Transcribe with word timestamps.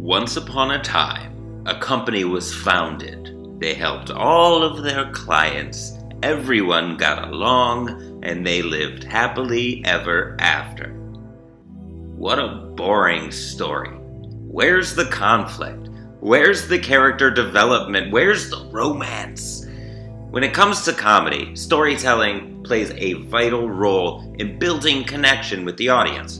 Once 0.00 0.38
upon 0.38 0.70
a 0.70 0.82
time, 0.82 1.62
a 1.66 1.78
company 1.78 2.24
was 2.24 2.54
founded. 2.54 3.36
They 3.60 3.74
helped 3.74 4.10
all 4.10 4.62
of 4.62 4.82
their 4.82 5.12
clients. 5.12 5.92
Everyone 6.22 6.96
got 6.96 7.28
along, 7.28 8.20
and 8.22 8.44
they 8.44 8.62
lived 8.62 9.04
happily 9.04 9.82
ever 9.84 10.38
after. 10.40 10.88
What 12.16 12.38
a 12.38 12.72
boring 12.76 13.30
story. 13.30 13.90
Where's 13.90 14.94
the 14.94 15.04
conflict? 15.04 15.90
Where's 16.20 16.66
the 16.66 16.78
character 16.78 17.30
development? 17.30 18.10
Where's 18.10 18.48
the 18.48 18.70
romance? 18.72 19.66
When 20.30 20.42
it 20.42 20.54
comes 20.54 20.82
to 20.86 20.94
comedy, 20.94 21.54
storytelling 21.54 22.62
plays 22.62 22.90
a 22.92 23.12
vital 23.28 23.68
role 23.68 24.34
in 24.38 24.58
building 24.58 25.04
connection 25.04 25.66
with 25.66 25.76
the 25.76 25.90
audience. 25.90 26.38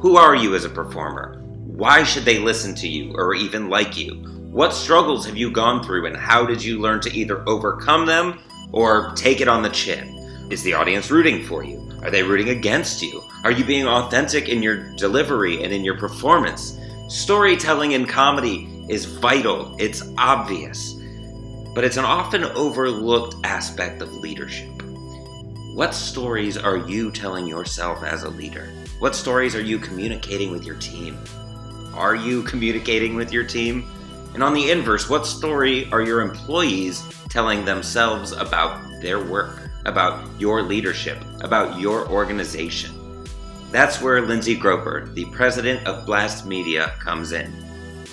Who 0.00 0.16
are 0.16 0.34
you 0.34 0.54
as 0.54 0.64
a 0.64 0.70
performer? 0.70 1.41
Why 1.82 2.04
should 2.04 2.24
they 2.24 2.38
listen 2.38 2.76
to 2.76 2.86
you 2.86 3.12
or 3.16 3.34
even 3.34 3.68
like 3.68 3.96
you? 3.96 4.14
What 4.52 4.72
struggles 4.72 5.26
have 5.26 5.36
you 5.36 5.50
gone 5.50 5.82
through 5.82 6.06
and 6.06 6.16
how 6.16 6.46
did 6.46 6.62
you 6.62 6.80
learn 6.80 7.00
to 7.00 7.12
either 7.12 7.42
overcome 7.48 8.06
them 8.06 8.38
or 8.70 9.10
take 9.16 9.40
it 9.40 9.48
on 9.48 9.64
the 9.64 9.68
chin? 9.70 10.46
Is 10.48 10.62
the 10.62 10.74
audience 10.74 11.10
rooting 11.10 11.42
for 11.42 11.64
you? 11.64 11.90
Are 12.04 12.10
they 12.12 12.22
rooting 12.22 12.50
against 12.50 13.02
you? 13.02 13.24
Are 13.42 13.50
you 13.50 13.64
being 13.64 13.88
authentic 13.88 14.48
in 14.48 14.62
your 14.62 14.94
delivery 14.94 15.64
and 15.64 15.72
in 15.72 15.82
your 15.82 15.98
performance? 15.98 16.78
Storytelling 17.08 17.90
in 17.90 18.06
comedy 18.06 18.84
is 18.88 19.04
vital, 19.04 19.74
it's 19.80 20.08
obvious, 20.16 20.94
but 21.74 21.82
it's 21.82 21.96
an 21.96 22.04
often 22.04 22.44
overlooked 22.44 23.34
aspect 23.42 24.02
of 24.02 24.14
leadership. 24.18 24.70
What 25.74 25.94
stories 25.94 26.56
are 26.56 26.76
you 26.76 27.10
telling 27.10 27.48
yourself 27.48 28.04
as 28.04 28.22
a 28.22 28.28
leader? 28.28 28.70
What 29.00 29.16
stories 29.16 29.56
are 29.56 29.60
you 29.60 29.80
communicating 29.80 30.52
with 30.52 30.64
your 30.64 30.76
team? 30.76 31.18
Are 31.94 32.14
you 32.14 32.42
communicating 32.42 33.14
with 33.14 33.32
your 33.32 33.44
team? 33.44 33.90
And 34.34 34.42
on 34.42 34.54
the 34.54 34.70
inverse, 34.70 35.10
what 35.10 35.26
story 35.26 35.90
are 35.92 36.00
your 36.00 36.22
employees 36.22 37.04
telling 37.28 37.64
themselves 37.64 38.32
about 38.32 38.82
their 39.02 39.22
work, 39.22 39.68
about 39.84 40.26
your 40.40 40.62
leadership, 40.62 41.22
about 41.42 41.78
your 41.78 42.08
organization? 42.08 42.94
That's 43.70 44.00
where 44.00 44.20
Lindsay 44.22 44.56
Groepper, 44.56 45.12
the 45.14 45.26
president 45.26 45.86
of 45.86 46.06
Blast 46.06 46.46
Media, 46.46 46.94
comes 46.98 47.32
in. 47.32 47.52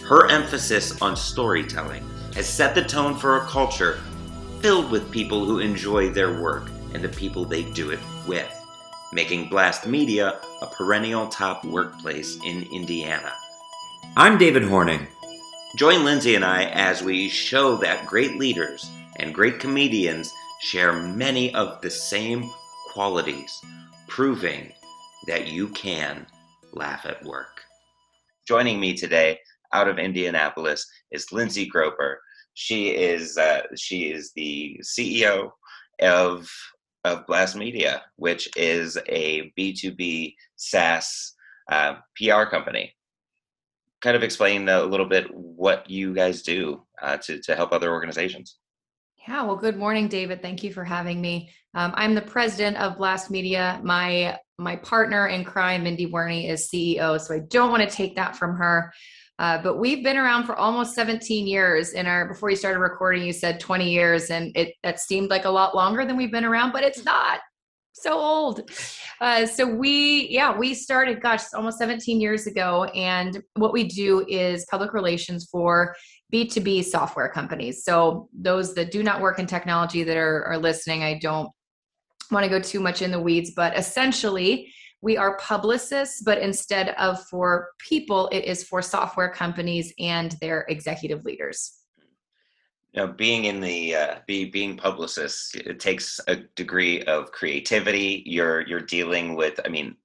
Her 0.06 0.30
emphasis 0.30 1.02
on 1.02 1.16
storytelling 1.16 2.04
has 2.34 2.48
set 2.48 2.76
the 2.76 2.84
tone 2.84 3.16
for 3.16 3.38
a 3.38 3.46
culture 3.46 4.00
filled 4.62 4.92
with 4.92 5.12
people 5.12 5.46
who 5.46 5.60
enjoy 5.60 6.10
their 6.10 6.42
work 6.42 6.70
and 6.94 7.04
the 7.04 7.10
people 7.10 7.46
they 7.46 7.64
do 7.64 7.92
it 7.92 8.00
with, 8.28 8.52
making 9.14 9.50
Blast 9.50 9.88
Media 9.88 10.40
a 10.62 10.68
perennial 10.68 11.28
top 11.28 11.64
workplace 11.64 12.38
in 12.44 12.64
Indiana. 12.74 13.34
I'm 14.18 14.38
David 14.38 14.64
Horning. 14.64 15.08
Join 15.78 16.04
Lindsay 16.04 16.36
and 16.36 16.44
I 16.44 16.66
as 16.66 17.04
we 17.04 17.30
show 17.30 17.78
that 17.78 18.08
great 18.08 18.38
leaders 18.38 18.90
and 19.18 19.34
great 19.34 19.60
comedians 19.60 20.34
share 20.62 20.92
many 20.92 21.54
of 21.54 21.80
the 21.82 21.92
same 21.92 22.50
qualities, 22.92 23.62
proving 24.08 24.74
that 25.28 25.48
you 25.48 25.70
can 25.70 26.26
laugh 26.74 27.06
at 27.06 27.24
work. 27.24 27.62
Joining 28.48 28.80
me 28.80 28.94
today 28.94 29.40
out 29.74 29.88
of 29.88 30.00
Indianapolis 30.00 30.86
is 31.12 31.32
Lindsay 31.32 31.70
Groepper. 31.70 32.16
She 32.56 32.90
is 32.90 33.38
uh, 33.38 33.62
she 33.78 34.12
is 34.12 34.34
the 34.36 34.82
CEO 34.84 35.52
of 36.02 36.50
of 37.06 37.28
Blast 37.28 37.56
Media, 37.56 38.02
which 38.18 38.50
is 38.58 38.98
a 39.08 39.54
B 39.56 39.72
two 39.72 39.94
B 39.94 40.36
SaaS 40.58 41.36
uh, 41.72 41.96
PR 42.18 42.44
company 42.50 42.94
kind 44.02 44.16
of 44.16 44.24
explain 44.24 44.68
a 44.70 44.84
little 44.84 45.06
bit 45.06 45.28
what 45.34 45.90
you 45.90 46.14
guys 46.14 46.42
do 46.42 46.84
uh, 47.02 47.18
to, 47.18 47.40
to 47.42 47.56
help 47.56 47.72
other 47.72 47.92
organizations. 47.92 48.58
Yeah, 49.28 49.44
well, 49.44 49.58
good 49.58 49.78
morning, 49.78 50.08
David. 50.08 50.42
Thank 50.42 50.64
you 50.64 50.74
for 50.74 50.84
having 50.84 51.20
me. 51.20 51.52
Um, 51.76 51.94
I'm 51.96 52.16
the 52.16 52.22
president 52.22 52.78
of 52.78 52.98
Blast 52.98 53.30
Media. 53.30 53.80
My 53.84 54.38
my 54.58 54.76
partner 54.76 55.28
in 55.28 55.46
crime, 55.46 55.84
Mindy 55.84 56.06
Werney, 56.06 56.50
is 56.50 56.70
CEO, 56.70 57.20
so 57.20 57.34
I 57.34 57.40
don't 57.40 57.72
want 57.72 57.88
to 57.88 57.96
take 57.96 58.16
that 58.16 58.36
from 58.36 58.56
her. 58.58 58.92
Uh, 59.38 59.62
but 59.62 59.78
we've 59.78 60.04
been 60.04 60.18
around 60.18 60.46
for 60.46 60.56
almost 60.56 60.96
17 60.96 61.48
years. 61.48 61.94
In 61.94 62.08
our 62.08 62.28
before 62.28 62.50
you 62.50 62.56
started 62.56 62.80
recording, 62.80 63.24
you 63.24 63.32
said 63.32 63.60
20 63.60 63.90
years, 63.90 64.30
and 64.32 64.52
it 64.56 64.74
that 64.84 65.00
seemed 65.00 65.30
like 65.30 65.46
a 65.46 65.50
lot 65.50 65.76
longer 65.76 66.06
than 66.06 66.18
we've 66.18 66.32
been 66.32 66.46
around, 66.46 66.72
but 66.72 66.84
it's 66.84 67.06
not 67.06 67.40
so 68.02 68.18
old. 68.18 68.70
Uh, 69.22 69.46
so 69.46 69.66
we, 69.66 70.28
yeah, 70.30 70.58
we 70.58 70.74
started, 70.74 71.22
gosh, 71.22 71.42
almost 71.54 71.78
17 71.78 72.22
years 72.22 72.48
ago. 72.48 72.86
And 72.96 73.42
what 73.56 73.74
we 73.74 73.84
do 73.84 74.26
is 74.28 74.66
public 74.70 74.94
relations 74.94 75.48
for 75.52 75.96
B2B 76.34 76.86
software 76.86 77.30
companies. 77.30 77.84
So 77.84 78.30
those 78.34 78.74
that 78.76 78.92
do 78.92 79.04
not 79.04 79.22
work 79.22 79.40
in 79.40 79.46
technology 79.46 80.04
that 80.04 80.18
are, 80.18 80.46
are 80.46 80.58
listening, 80.58 81.04
I 81.04 81.20
don't 81.20 81.50
want 82.32 82.44
to 82.44 82.50
go 82.50 82.60
too 82.60 82.80
much 82.80 83.02
in 83.02 83.12
the 83.12 83.20
weeds, 83.20 83.52
but 83.56 83.78
essentially, 83.78 84.72
we 85.02 85.16
are 85.16 85.38
publicists, 85.38 86.22
but 86.22 86.40
instead 86.40 86.90
of 86.98 87.24
for 87.30 87.70
people, 87.80 88.28
it 88.34 88.44
is 88.44 88.66
for 88.66 88.82
software 88.82 89.30
companies 89.30 89.94
and 89.98 90.36
their 90.42 90.66
executive 90.68 91.24
leaders 91.24 91.79
you 92.94 93.02
know 93.02 93.14
being 93.14 93.46
in 93.46 93.60
the 93.62 93.96
uh, 93.96 94.16
be, 94.28 94.46
being 94.46 94.76
publicists 94.76 95.56
it 95.56 95.80
takes 95.80 96.20
a 96.28 96.38
degree 96.56 97.02
of 97.04 97.32
creativity. 97.32 98.24
You're 98.26 98.68
you're 98.68 98.82
dealing 98.82 99.36
with 99.36 99.60
i 99.66 99.70
mean 99.70 99.96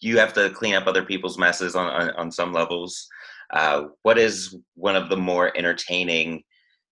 you 0.00 0.18
have 0.18 0.32
to 0.32 0.50
clean 0.50 0.74
up 0.74 0.86
other 0.86 1.04
people's 1.04 1.38
messes 1.38 1.74
on 1.74 1.86
on, 1.86 2.10
on 2.10 2.32
some 2.32 2.52
levels. 2.52 3.06
Uh, 3.52 3.84
what 4.02 4.18
is 4.18 4.56
one 4.74 4.96
of 4.96 5.08
the 5.08 5.16
more 5.16 5.56
entertaining 5.56 6.42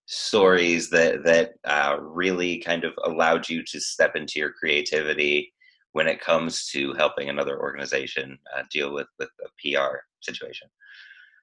stories 0.07 0.91
that 0.91 1.23
that 1.25 1.53
uh, 1.65 1.97
really 2.01 2.59
kind 2.61 2.85
of 2.85 2.93
allowed 3.05 3.49
you 3.49 3.63
to 3.63 3.81
step 3.81 4.17
into 4.17 4.39
your 4.39 4.53
creativity 4.53 5.53
when 5.93 6.09
it 6.09 6.21
comes 6.21 6.67
to 6.67 6.95
helping 6.95 7.29
another 7.29 7.61
organization 7.61 8.39
uh, 8.57 8.63
deal 8.71 8.93
with 8.93 9.07
with 9.19 9.29
a 9.45 9.49
pr 9.61 9.97
situation 10.21 10.69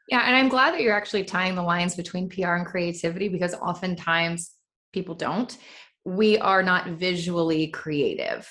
yeah, 0.08 0.22
and 0.26 0.36
I'm 0.36 0.50
glad 0.50 0.74
that 0.74 0.82
you're 0.82 0.96
actually 0.96 1.24
tying 1.24 1.56
the 1.56 1.64
lines 1.64 1.96
between 1.96 2.30
PR 2.30 2.56
and 2.56 2.66
creativity 2.66 3.28
because 3.28 3.54
oftentimes 3.56 4.52
people 4.94 5.16
don't. 5.16 5.56
We 6.04 6.38
are 6.38 6.62
not 6.62 6.92
visually 6.92 7.68
creative. 7.68 8.48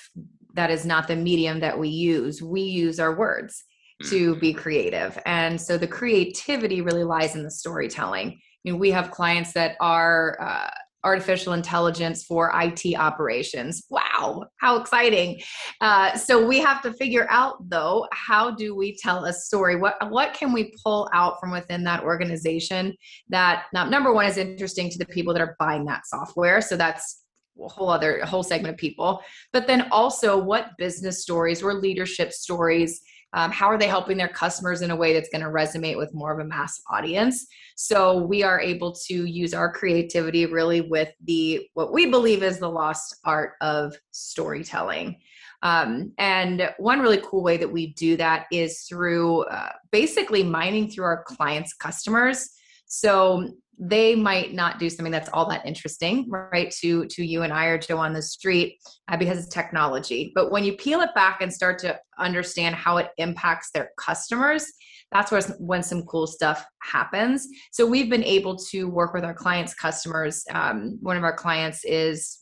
That 0.53 0.71
is 0.71 0.85
not 0.85 1.07
the 1.07 1.15
medium 1.15 1.61
that 1.61 1.79
we 1.79 1.89
use. 1.89 2.41
We 2.41 2.61
use 2.61 2.99
our 2.99 3.15
words 3.15 3.63
to 4.09 4.35
be 4.37 4.51
mm-hmm. 4.51 4.59
creative. 4.59 5.17
And 5.25 5.59
so 5.59 5.77
the 5.77 5.87
creativity 5.87 6.81
really 6.81 7.05
lies 7.05 7.35
in 7.35 7.43
the 7.43 7.51
storytelling. 7.51 8.39
You 8.63 8.73
know, 8.73 8.77
we 8.77 8.91
have 8.91 9.11
clients 9.11 9.53
that 9.53 9.77
are 9.79 10.37
uh, 10.41 10.69
artificial 11.05 11.53
intelligence 11.53 12.25
for 12.25 12.51
IT 12.53 12.95
operations. 12.97 13.85
Wow, 13.89 14.45
how 14.57 14.75
exciting! 14.77 15.39
Uh, 15.79 16.17
so 16.17 16.45
we 16.45 16.59
have 16.59 16.81
to 16.81 16.91
figure 16.93 17.27
out 17.29 17.69
though, 17.69 18.07
how 18.11 18.51
do 18.51 18.75
we 18.75 18.97
tell 18.97 19.25
a 19.25 19.33
story? 19.33 19.75
What 19.77 19.95
what 20.11 20.33
can 20.33 20.51
we 20.51 20.73
pull 20.83 21.07
out 21.13 21.39
from 21.39 21.51
within 21.51 21.83
that 21.85 22.03
organization 22.03 22.93
that 23.29 23.65
now, 23.73 23.85
number 23.87 24.13
one 24.13 24.25
is 24.25 24.37
interesting 24.37 24.89
to 24.89 24.97
the 24.97 25.05
people 25.05 25.33
that 25.33 25.41
are 25.41 25.55
buying 25.59 25.85
that 25.85 26.07
software. 26.07 26.61
So 26.61 26.75
that's 26.75 27.23
a 27.63 27.67
whole 27.67 27.89
other 27.89 28.23
whole 28.25 28.43
segment 28.43 28.73
of 28.73 28.77
people. 28.77 29.21
But 29.53 29.67
then 29.67 29.87
also, 29.91 30.37
what 30.37 30.71
business 30.77 31.21
stories 31.21 31.61
or 31.63 31.73
leadership 31.73 32.33
stories 32.33 33.01
um, 33.35 33.51
how 33.51 33.67
are 33.67 33.77
they 33.77 33.87
helping 33.87 34.17
their 34.17 34.29
customers 34.29 34.81
in 34.81 34.91
a 34.91 34.95
way 34.95 35.13
that's 35.13 35.29
going 35.29 35.43
to 35.43 35.49
resonate 35.49 35.97
with 35.97 36.13
more 36.13 36.31
of 36.33 36.39
a 36.39 36.47
mass 36.47 36.81
audience? 36.89 37.45
So 37.75 38.17
we 38.17 38.43
are 38.43 38.59
able 38.61 38.93
to 39.07 39.25
use 39.25 39.53
our 39.53 39.71
creativity 39.71 40.45
really 40.45 40.81
with 40.81 41.09
the 41.25 41.67
what 41.73 41.91
we 41.91 42.05
believe 42.05 42.41
is 42.41 42.59
the 42.59 42.69
lost 42.69 43.17
art 43.25 43.53
of 43.59 43.93
storytelling. 44.11 45.19
Um, 45.61 46.13
and 46.17 46.73
one 46.77 47.01
really 47.01 47.21
cool 47.23 47.43
way 47.43 47.57
that 47.57 47.71
we 47.71 47.93
do 47.93 48.15
that 48.17 48.45
is 48.51 48.83
through 48.83 49.41
uh, 49.43 49.71
basically 49.91 50.43
mining 50.43 50.89
through 50.89 51.05
our 51.05 51.23
clients 51.23 51.73
customers. 51.73 52.49
So 52.87 53.49
they 53.77 54.15
might 54.15 54.53
not 54.53 54.79
do 54.79 54.89
something 54.89 55.11
that's 55.11 55.29
all 55.29 55.47
that 55.47 55.65
interesting 55.65 56.29
right 56.29 56.71
to 56.71 57.05
to 57.07 57.25
you 57.25 57.43
and 57.43 57.51
i 57.51 57.65
or 57.65 57.77
joe 57.77 57.97
on 57.97 58.13
the 58.13 58.21
street 58.21 58.77
uh, 59.07 59.17
because 59.17 59.37
it's 59.37 59.53
technology 59.53 60.31
but 60.35 60.51
when 60.51 60.63
you 60.63 60.73
peel 60.73 61.01
it 61.01 61.13
back 61.15 61.41
and 61.41 61.51
start 61.51 61.77
to 61.79 61.97
understand 62.17 62.75
how 62.75 62.97
it 62.97 63.09
impacts 63.17 63.71
their 63.71 63.89
customers 63.97 64.65
that's 65.11 65.31
where 65.31 65.41
when 65.59 65.83
some 65.83 66.03
cool 66.03 66.27
stuff 66.27 66.65
happens 66.81 67.47
so 67.71 67.85
we've 67.85 68.09
been 68.09 68.23
able 68.23 68.55
to 68.55 68.89
work 68.89 69.13
with 69.13 69.23
our 69.23 69.33
clients 69.33 69.73
customers 69.73 70.43
um, 70.51 70.97
one 71.01 71.17
of 71.17 71.23
our 71.23 71.35
clients 71.35 71.83
is 71.83 72.39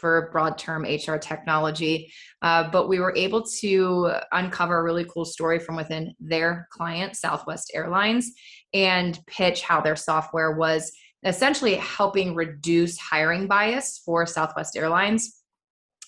for 0.00 0.30
broad 0.32 0.56
term 0.56 0.82
HR 0.82 1.16
technology. 1.16 2.10
Uh, 2.42 2.70
but 2.70 2.88
we 2.88 2.98
were 2.98 3.14
able 3.14 3.42
to 3.60 4.12
uncover 4.32 4.78
a 4.78 4.82
really 4.82 5.04
cool 5.04 5.26
story 5.26 5.58
from 5.58 5.76
within 5.76 6.14
their 6.18 6.66
client, 6.72 7.14
Southwest 7.14 7.70
Airlines, 7.74 8.32
and 8.72 9.18
pitch 9.26 9.62
how 9.62 9.80
their 9.80 9.96
software 9.96 10.52
was 10.52 10.92
essentially 11.24 11.74
helping 11.74 12.34
reduce 12.34 12.98
hiring 12.98 13.46
bias 13.46 14.00
for 14.04 14.26
Southwest 14.26 14.76
Airlines. 14.76 15.36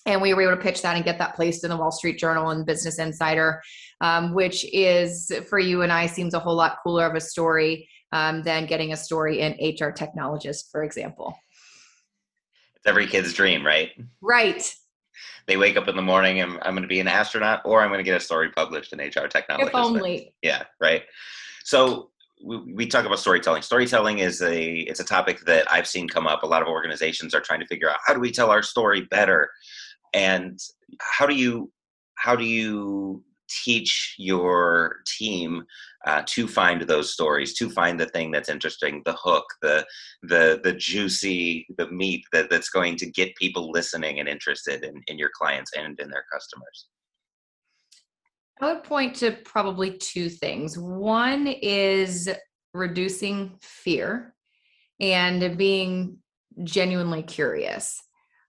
And 0.05 0.21
we 0.21 0.33
were 0.33 0.41
able 0.41 0.55
to 0.55 0.61
pitch 0.61 0.81
that 0.81 0.95
and 0.95 1.05
get 1.05 1.17
that 1.19 1.35
placed 1.35 1.63
in 1.63 1.69
the 1.69 1.77
Wall 1.77 1.91
Street 1.91 2.17
Journal 2.17 2.49
and 2.49 2.65
Business 2.65 2.99
Insider, 2.99 3.61
um, 4.01 4.33
which 4.33 4.65
is 4.73 5.31
for 5.49 5.59
you 5.59 5.81
and 5.81 5.93
I 5.93 6.07
seems 6.07 6.33
a 6.33 6.39
whole 6.39 6.55
lot 6.55 6.79
cooler 6.83 7.05
of 7.05 7.15
a 7.15 7.21
story 7.21 7.87
um, 8.13 8.43
than 8.43 8.65
getting 8.65 8.93
a 8.93 8.97
story 8.97 9.41
in 9.41 9.53
hr 9.53 9.91
technologist 9.91 10.71
for 10.71 10.83
example. 10.83 11.37
It's 12.75 12.85
every 12.85 13.07
kid's 13.07 13.33
dream 13.33 13.65
right? 13.65 13.91
Right. 14.21 14.73
They 15.47 15.57
wake 15.57 15.75
up 15.75 15.87
in 15.89 15.95
the 15.95 16.01
morning 16.01 16.39
and 16.39 16.59
i'm 16.61 16.73
going 16.73 16.83
to 16.83 16.87
be 16.87 16.99
an 16.99 17.07
astronaut 17.07 17.61
or 17.65 17.81
i'm 17.81 17.89
going 17.89 17.97
to 17.97 18.03
get 18.03 18.15
a 18.15 18.23
story 18.23 18.49
published 18.51 18.93
in 18.93 18.99
hr 18.99 19.27
technology 19.27 19.67
if 19.67 19.75
only. 19.75 20.33
Yeah 20.41 20.63
right. 20.79 21.03
So 21.65 22.11
we, 22.43 22.73
we 22.73 22.87
talk 22.87 23.05
about 23.05 23.19
storytelling. 23.19 23.61
Storytelling 23.61 24.19
is 24.19 24.41
a 24.41 24.79
it's 24.81 24.99
a 24.99 25.05
topic 25.05 25.41
that 25.45 25.71
i've 25.71 25.87
seen 25.87 26.07
come 26.07 26.27
up. 26.27 26.43
A 26.43 26.47
lot 26.47 26.61
of 26.61 26.67
organizations 26.67 27.33
are 27.33 27.41
trying 27.41 27.61
to 27.61 27.67
figure 27.67 27.89
out 27.89 27.97
how 28.05 28.13
do 28.13 28.19
we 28.19 28.31
tell 28.31 28.51
our 28.51 28.61
story 28.61 29.01
better? 29.09 29.49
And 30.13 30.59
how 30.99 31.25
do 31.25 31.35
you 31.35 31.71
how 32.15 32.35
do 32.35 32.45
you 32.45 33.23
teach 33.49 34.15
your 34.17 34.97
team 35.05 35.63
uh, 36.07 36.23
to 36.25 36.47
find 36.47 36.81
those 36.81 37.13
stories 37.13 37.53
to 37.53 37.69
find 37.69 37.99
the 37.99 38.07
thing 38.07 38.31
that's 38.31 38.49
interesting 38.49 39.01
the 39.05 39.15
hook 39.21 39.45
the 39.61 39.85
the 40.23 40.59
the 40.63 40.73
juicy 40.73 41.65
the 41.77 41.89
meat 41.91 42.23
that, 42.31 42.49
that's 42.49 42.69
going 42.69 42.95
to 42.95 43.05
get 43.05 43.35
people 43.35 43.69
listening 43.71 44.19
and 44.19 44.27
interested 44.27 44.83
in, 44.83 45.01
in 45.07 45.17
your 45.19 45.29
clients 45.37 45.71
and 45.77 45.99
in 45.99 46.09
their 46.09 46.25
customers 46.31 46.87
i 48.63 48.73
would 48.73 48.83
point 48.83 49.15
to 49.15 49.31
probably 49.45 49.97
two 49.97 50.29
things 50.29 50.77
one 50.77 51.47
is 51.47 52.29
reducing 52.73 53.57
fear 53.61 54.33
and 54.99 55.57
being 55.57 56.17
genuinely 56.63 57.23
curious 57.23 57.99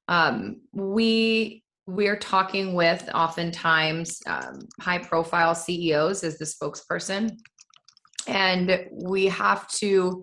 um, 0.08 0.60
we 0.72 1.64
we're 1.86 2.16
talking 2.16 2.74
with 2.74 3.08
oftentimes 3.14 4.20
um, 4.26 4.60
high 4.80 4.98
profile 4.98 5.54
CEOs 5.54 6.24
as 6.24 6.38
the 6.38 6.44
spokesperson. 6.44 7.38
And 8.26 8.86
we 8.90 9.26
have 9.26 9.68
to 9.68 10.22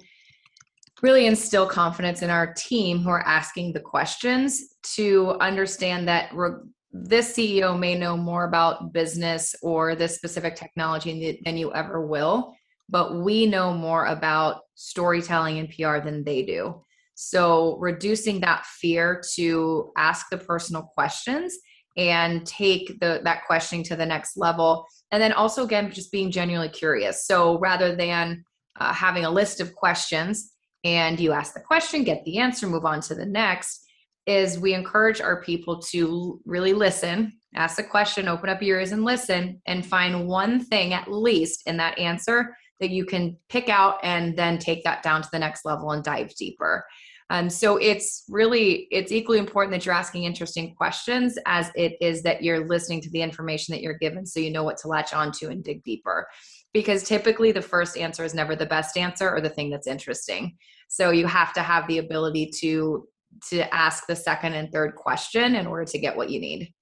really 1.04 1.28
instill 1.28 1.68
confidence 1.68 2.24
in 2.24 2.30
our 2.30 2.54
team 2.54 3.00
who 3.00 3.10
are 3.10 3.26
asking 3.26 3.74
the 3.74 3.80
questions 3.80 4.76
to 4.96 5.36
understand 5.40 6.08
that 6.08 6.34
re- 6.34 6.52
this 6.94 7.34
CEO 7.34 7.78
may 7.78 7.96
know 7.96 8.18
more 8.18 8.46
about 8.46 8.94
business 8.94 9.56
or 9.62 9.96
this 9.96 10.16
specific 10.16 10.56
technology 10.56 11.40
than 11.44 11.58
you 11.58 11.74
ever 11.74 12.06
will, 12.06 12.54
but 12.90 13.16
we 13.16 13.46
know 13.46 13.74
more 13.74 14.06
about 14.06 14.62
storytelling 14.76 15.60
and 15.60 15.70
PR 15.70 16.00
than 16.00 16.24
they 16.24 16.44
do. 16.44 16.84
So, 17.16 17.78
reducing 17.78 18.40
that 18.42 18.66
fear 18.66 19.22
to 19.36 19.92
ask 19.98 20.28
the 20.30 20.38
personal 20.38 20.84
questions 20.84 21.58
and 21.98 22.46
take 22.46 23.00
the 23.00 23.22
that 23.24 23.46
questioning 23.46 23.84
to 23.86 23.96
the 23.96 24.06
next 24.06 24.38
level. 24.38 24.88
And 25.12 25.22
then 25.22 25.34
also, 25.34 25.64
again, 25.64 25.92
just 25.92 26.12
being 26.12 26.32
genuinely 26.32 26.70
curious. 26.70 27.26
So, 27.26 27.60
rather 27.60 27.96
than 27.96 28.44
uh, 28.80 28.94
having 28.94 29.26
a 29.26 29.30
list 29.30 29.62
of 29.62 29.76
questions 29.76 30.54
and 30.84 31.20
you 31.20 31.32
ask 31.32 31.54
the 31.54 31.60
question, 31.60 32.04
get 32.04 32.24
the 32.26 32.40
answer, 32.40 32.68
move 32.68 32.86
on 32.86 33.02
to 33.02 33.16
the 33.16 33.26
next, 33.26 33.86
is 34.26 34.60
we 34.60 34.74
encourage 34.74 35.22
our 35.22 35.42
people 35.42 35.80
to 35.82 36.40
really 36.46 36.74
listen, 36.74 37.34
ask 37.56 37.80
a 37.80 37.84
question, 37.84 38.28
open 38.28 38.50
up 38.50 38.62
your 38.62 38.80
ears 38.80 38.92
and 38.92 39.04
listen, 39.04 39.62
and 39.66 39.86
find 39.86 40.28
one 40.28 40.64
thing 40.64 40.94
at 40.94 41.12
least 41.12 41.64
in 41.66 41.78
that 41.78 41.98
answer 41.98 42.56
that 42.80 42.90
you 42.90 43.06
can 43.06 43.38
pick 43.50 43.70
out 43.70 43.98
and 44.04 44.38
then 44.38 44.58
take 44.58 44.84
that 44.84 45.04
down 45.04 45.22
to 45.22 45.30
the 45.32 45.40
next 45.40 45.66
level 45.66 45.92
and 45.92 46.04
dive 46.04 46.34
deeper. 46.36 46.86
Um, 47.32 47.50
so 47.50 47.78
it's 47.78 48.26
really 48.28 48.88
it's 48.92 49.12
equally 49.12 49.40
important 49.40 49.72
that 49.72 49.86
you're 49.86 49.96
asking 49.96 50.26
interesting 50.26 50.76
questions 50.76 51.38
as 51.46 51.72
it 51.76 51.94
is 52.02 52.24
that 52.24 52.44
you're 52.44 52.68
listening 52.68 53.00
to 53.02 53.10
the 53.12 53.22
information 53.22 53.72
that 53.72 53.82
you're 53.82 53.98
given 53.98 54.26
so 54.26 54.42
you 54.42 54.52
know 54.52 54.64
what 54.64 54.76
to 54.80 54.90
latch 54.90 55.14
onto 55.14 55.48
and 55.48 55.64
dig 55.64 55.82
deeper 55.86 56.28
because 56.74 57.04
typically 57.04 57.54
the 57.54 57.62
first 57.62 57.96
answer 57.96 58.26
is 58.26 58.34
never 58.34 58.54
the 58.54 58.66
best 58.66 58.98
answer 58.98 59.32
or 59.34 59.40
the 59.40 59.50
thing 59.50 59.70
that's 59.70 59.88
interesting 59.88 60.58
so 60.90 61.12
you 61.12 61.26
have 61.26 61.54
to 61.54 61.62
have 61.62 61.88
the 61.88 62.00
ability 62.00 62.52
to 62.60 63.08
to 63.50 63.74
ask 63.74 64.06
the 64.08 64.16
second 64.16 64.54
and 64.54 64.72
third 64.72 64.96
question 64.96 65.56
in 65.56 65.68
order 65.68 65.86
to 65.86 66.00
get 66.00 66.16
what 66.16 66.30
you 66.30 66.40
need. 66.40 66.74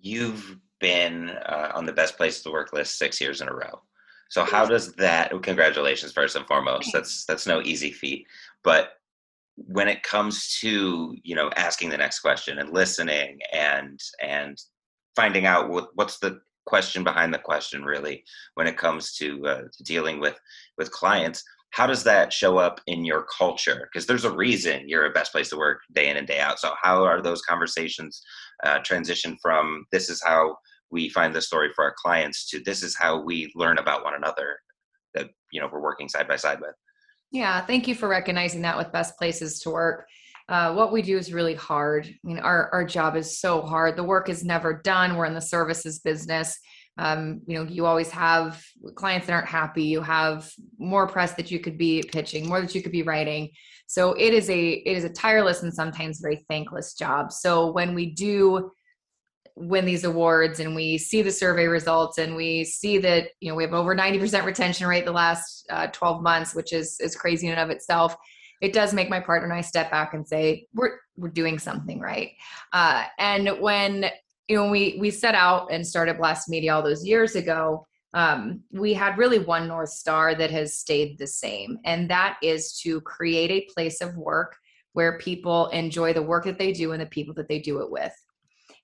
You've 0.00 0.56
been 0.80 1.30
uh, 1.30 1.72
on 1.74 1.86
the 1.86 1.92
best 1.92 2.16
place 2.16 2.42
to 2.42 2.50
work 2.50 2.72
list 2.72 2.98
six 2.98 3.20
years 3.20 3.40
in 3.40 3.48
a 3.48 3.54
row. 3.54 3.80
So 4.28 4.44
how 4.44 4.66
does 4.66 4.92
that 4.94 5.30
congratulations 5.42 6.12
first 6.12 6.36
and 6.36 6.46
foremost. 6.46 6.90
That's 6.92 7.24
that's 7.24 7.46
no 7.46 7.62
easy 7.62 7.92
feat. 7.92 8.26
But 8.64 8.90
when 9.56 9.88
it 9.88 10.02
comes 10.02 10.58
to 10.60 11.16
you 11.22 11.34
know 11.34 11.50
asking 11.56 11.90
the 11.90 11.96
next 11.96 12.20
question 12.20 12.58
and 12.58 12.72
listening 12.72 13.38
and 13.52 14.00
and 14.22 14.60
finding 15.14 15.46
out 15.46 15.70
what, 15.70 15.88
what's 15.94 16.18
the 16.18 16.40
question 16.66 17.04
behind 17.04 17.32
the 17.32 17.38
question 17.38 17.84
really 17.84 18.24
when 18.54 18.66
it 18.66 18.76
comes 18.76 19.14
to, 19.14 19.46
uh, 19.46 19.62
to 19.72 19.82
dealing 19.84 20.20
with 20.20 20.38
with 20.76 20.90
clients 20.90 21.42
how 21.76 21.86
does 21.86 22.02
that 22.04 22.32
show 22.32 22.56
up 22.56 22.80
in 22.86 23.04
your 23.04 23.26
culture 23.36 23.88
because 23.92 24.06
there's 24.06 24.24
a 24.24 24.34
reason 24.34 24.88
you're 24.88 25.06
a 25.06 25.12
best 25.12 25.30
place 25.30 25.50
to 25.50 25.58
work 25.58 25.80
day 25.92 26.08
in 26.08 26.16
and 26.16 26.26
day 26.26 26.40
out 26.40 26.58
so 26.58 26.72
how 26.82 27.04
are 27.04 27.20
those 27.20 27.42
conversations 27.42 28.22
uh, 28.64 28.78
transition 28.84 29.36
from 29.42 29.84
this 29.92 30.08
is 30.08 30.22
how 30.24 30.56
we 30.90 31.08
find 31.08 31.34
the 31.34 31.40
story 31.40 31.68
for 31.74 31.84
our 31.84 31.94
clients 32.02 32.48
to 32.48 32.60
this 32.60 32.82
is 32.82 32.96
how 32.96 33.20
we 33.20 33.50
learn 33.54 33.78
about 33.78 34.04
one 34.04 34.14
another 34.14 34.56
that 35.14 35.28
you 35.52 35.60
know 35.60 35.68
we're 35.70 35.82
working 35.82 36.08
side 36.08 36.26
by 36.26 36.36
side 36.36 36.60
with 36.60 36.74
yeah, 37.32 37.64
thank 37.64 37.88
you 37.88 37.94
for 37.94 38.08
recognizing 38.08 38.62
that 38.62 38.78
with 38.78 38.92
best 38.92 39.18
places 39.18 39.60
to 39.60 39.70
work. 39.70 40.06
Uh, 40.48 40.72
what 40.74 40.92
we 40.92 41.02
do 41.02 41.18
is 41.18 41.32
really 41.32 41.54
hard. 41.54 42.06
I 42.06 42.26
mean, 42.26 42.38
our, 42.38 42.70
our 42.72 42.84
job 42.84 43.16
is 43.16 43.40
so 43.40 43.62
hard. 43.62 43.96
The 43.96 44.04
work 44.04 44.28
is 44.28 44.44
never 44.44 44.80
done. 44.84 45.16
We're 45.16 45.24
in 45.24 45.34
the 45.34 45.40
services 45.40 45.98
business. 45.98 46.56
Um, 46.98 47.42
you 47.46 47.56
know, 47.56 47.70
you 47.70 47.86
always 47.86 48.10
have 48.10 48.62
clients 48.94 49.26
that 49.26 49.34
aren't 49.34 49.48
happy. 49.48 49.84
You 49.84 50.00
have 50.00 50.50
more 50.78 51.06
press 51.06 51.34
that 51.34 51.50
you 51.50 51.60
could 51.60 51.76
be 51.76 52.02
pitching, 52.02 52.48
more 52.48 52.60
that 52.60 52.74
you 52.74 52.82
could 52.82 52.92
be 52.92 53.02
writing. 53.02 53.50
So 53.86 54.14
it 54.14 54.32
is 54.32 54.48
a 54.50 54.70
it 54.70 54.96
is 54.96 55.04
a 55.04 55.10
tireless 55.10 55.62
and 55.62 55.72
sometimes 55.72 56.20
very 56.20 56.44
thankless 56.48 56.94
job. 56.94 57.32
So 57.32 57.70
when 57.72 57.94
we 57.94 58.14
do 58.14 58.70
win 59.56 59.86
these 59.86 60.04
awards 60.04 60.60
and 60.60 60.74
we 60.74 60.98
see 60.98 61.22
the 61.22 61.32
survey 61.32 61.66
results 61.66 62.18
and 62.18 62.36
we 62.36 62.62
see 62.62 62.98
that 62.98 63.28
you 63.40 63.48
know 63.48 63.54
we 63.54 63.62
have 63.62 63.72
over 63.72 63.96
90% 63.96 64.44
retention 64.44 64.86
rate 64.86 65.06
the 65.06 65.12
last 65.12 65.66
uh, 65.70 65.86
12 65.88 66.22
months 66.22 66.54
which 66.54 66.74
is 66.74 67.00
is 67.00 67.16
crazy 67.16 67.46
in 67.46 67.54
and 67.54 67.62
of 67.62 67.74
itself 67.74 68.14
it 68.60 68.74
does 68.74 68.92
make 68.92 69.08
my 69.08 69.18
partner 69.18 69.48
and 69.48 69.56
i 69.56 69.62
step 69.62 69.90
back 69.90 70.12
and 70.12 70.28
say 70.28 70.66
we're 70.74 70.98
we're 71.16 71.30
doing 71.30 71.58
something 71.58 72.00
right 72.00 72.32
uh, 72.74 73.04
and 73.18 73.48
when 73.58 74.10
you 74.48 74.56
know 74.56 74.70
we 74.70 74.96
we 75.00 75.10
set 75.10 75.34
out 75.34 75.72
and 75.72 75.86
started 75.86 76.18
blast 76.18 76.48
media 76.48 76.74
all 76.74 76.82
those 76.82 77.04
years 77.04 77.34
ago 77.34 77.86
um, 78.14 78.62
we 78.72 78.94
had 78.94 79.18
really 79.18 79.38
one 79.38 79.68
north 79.68 79.90
star 79.90 80.34
that 80.34 80.50
has 80.50 80.78
stayed 80.78 81.18
the 81.18 81.26
same 81.26 81.78
and 81.84 82.08
that 82.10 82.38
is 82.42 82.78
to 82.80 83.00
create 83.02 83.50
a 83.50 83.72
place 83.72 84.00
of 84.00 84.16
work 84.16 84.56
where 84.92 85.18
people 85.18 85.66
enjoy 85.68 86.12
the 86.12 86.22
work 86.22 86.44
that 86.44 86.58
they 86.58 86.72
do 86.72 86.92
and 86.92 87.02
the 87.02 87.06
people 87.06 87.34
that 87.34 87.48
they 87.48 87.58
do 87.58 87.80
it 87.80 87.90
with 87.90 88.14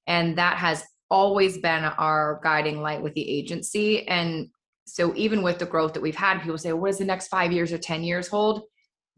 and 0.07 0.37
that 0.37 0.59
has 0.59 0.85
always 1.13 1.59
been 1.59 1.85
our 1.85 2.41
guiding 2.43 2.81
light 2.81 3.03
with 3.03 3.13
the 3.13 3.29
agency. 3.29 4.09
And 4.09 4.49
so 4.87 5.15
even 5.15 5.43
with 5.43 5.59
the 5.59 5.67
growth 5.67 5.93
that 5.93 6.03
we've 6.03 6.17
had, 6.17 6.41
people 6.41 6.57
say, 6.57 6.73
what 6.73 6.89
does 6.89 6.99
the 6.99 7.05
next 7.05 7.29
five 7.29 7.53
years 7.53 7.71
or 7.71 7.79
10 7.79 8.03
years 8.03 8.29
hold? 8.29 8.63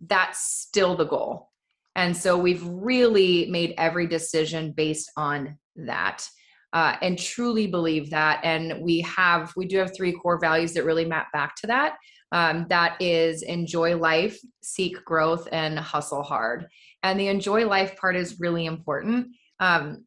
That's 0.04 0.44
still 0.44 0.96
the 0.96 1.06
goal. 1.06 1.50
And 1.94 2.16
so 2.16 2.36
we've 2.36 2.66
really 2.66 3.46
made 3.48 3.74
every 3.78 4.08
decision 4.08 4.72
based 4.72 5.10
on 5.16 5.56
that. 5.76 6.26
Uh, 6.72 6.96
and 7.02 7.18
truly 7.18 7.68
believe 7.68 8.10
that. 8.10 8.40
And 8.42 8.82
we 8.82 9.00
have, 9.02 9.52
we 9.56 9.66
do 9.66 9.78
have 9.78 9.94
three 9.94 10.12
core 10.12 10.40
values 10.40 10.72
that 10.72 10.84
really 10.84 11.04
map 11.04 11.30
back 11.32 11.54
to 11.56 11.68
that. 11.68 11.94
Um, 12.32 12.66
that 12.68 12.96
is 13.00 13.42
enjoy 13.42 13.96
life, 13.96 14.36
seek 14.60 15.04
growth, 15.04 15.46
and 15.52 15.78
hustle 15.78 16.24
hard. 16.24 16.66
And 17.04 17.18
the 17.18 17.28
enjoy 17.28 17.66
life 17.66 17.96
part 17.96 18.16
is 18.16 18.40
really 18.40 18.66
important. 18.66 19.28
Um, 19.60 20.04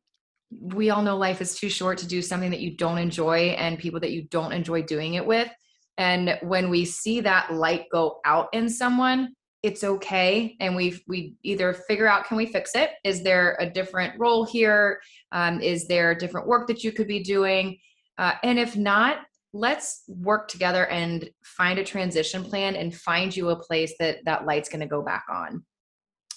we 0.52 0.90
all 0.90 1.02
know 1.02 1.16
life 1.16 1.42
is 1.42 1.56
too 1.56 1.70
short 1.70 2.00
to 2.00 2.08
do 2.08 2.22
something 2.22 2.52
that 2.52 2.60
you 2.60 2.76
don't 2.76 2.98
enjoy 2.98 3.56
and 3.58 3.80
people 3.80 4.02
that 4.02 4.12
you 4.12 4.24
don't 4.24 4.52
enjoy 4.52 4.82
doing 4.82 5.14
it 5.14 5.26
with. 5.26 5.50
And 5.98 6.38
when 6.42 6.70
we 6.70 6.84
see 6.86 7.22
that 7.22 7.54
light 7.54 7.86
go 7.92 8.20
out 8.26 8.50
in 8.54 8.70
someone, 8.70 9.34
it's 9.64 9.84
okay. 9.84 10.56
And 10.60 10.76
we 10.76 11.02
we 11.08 11.36
either 11.44 11.74
figure 11.74 12.08
out 12.08 12.26
can 12.26 12.38
we 12.38 12.46
fix 12.46 12.76
it? 12.76 12.92
Is 13.04 13.24
there 13.24 13.58
a 13.60 13.70
different 13.70 14.20
role 14.20 14.46
here? 14.46 15.00
Um, 15.32 15.62
is 15.62 15.88
there 15.88 16.14
different 16.16 16.48
work 16.48 16.68
that 16.68 16.84
you 16.84 16.92
could 16.92 17.08
be 17.08 17.24
doing? 17.24 17.78
Uh, 18.18 18.34
and 18.44 18.58
if 18.60 18.76
not, 18.76 19.20
let's 19.54 20.04
work 20.08 20.48
together 20.48 20.86
and 20.88 21.30
find 21.44 21.80
a 21.80 21.84
transition 21.84 22.44
plan 22.44 22.76
and 22.76 22.96
find 22.96 23.36
you 23.36 23.50
a 23.50 23.60
place 23.60 23.94
that 24.00 24.18
that 24.26 24.46
light's 24.46 24.70
going 24.70 24.82
to 24.82 24.88
go 24.88 25.02
back 25.02 25.26
on. 25.30 25.66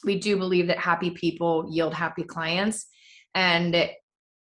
We 0.05 0.19
do 0.19 0.39
believe 0.39 0.69
that 0.69 0.79
happy 0.79 1.11
people 1.11 1.69
yield 1.71 1.93
happy 1.93 2.23
clients 2.23 2.87
and 3.35 3.91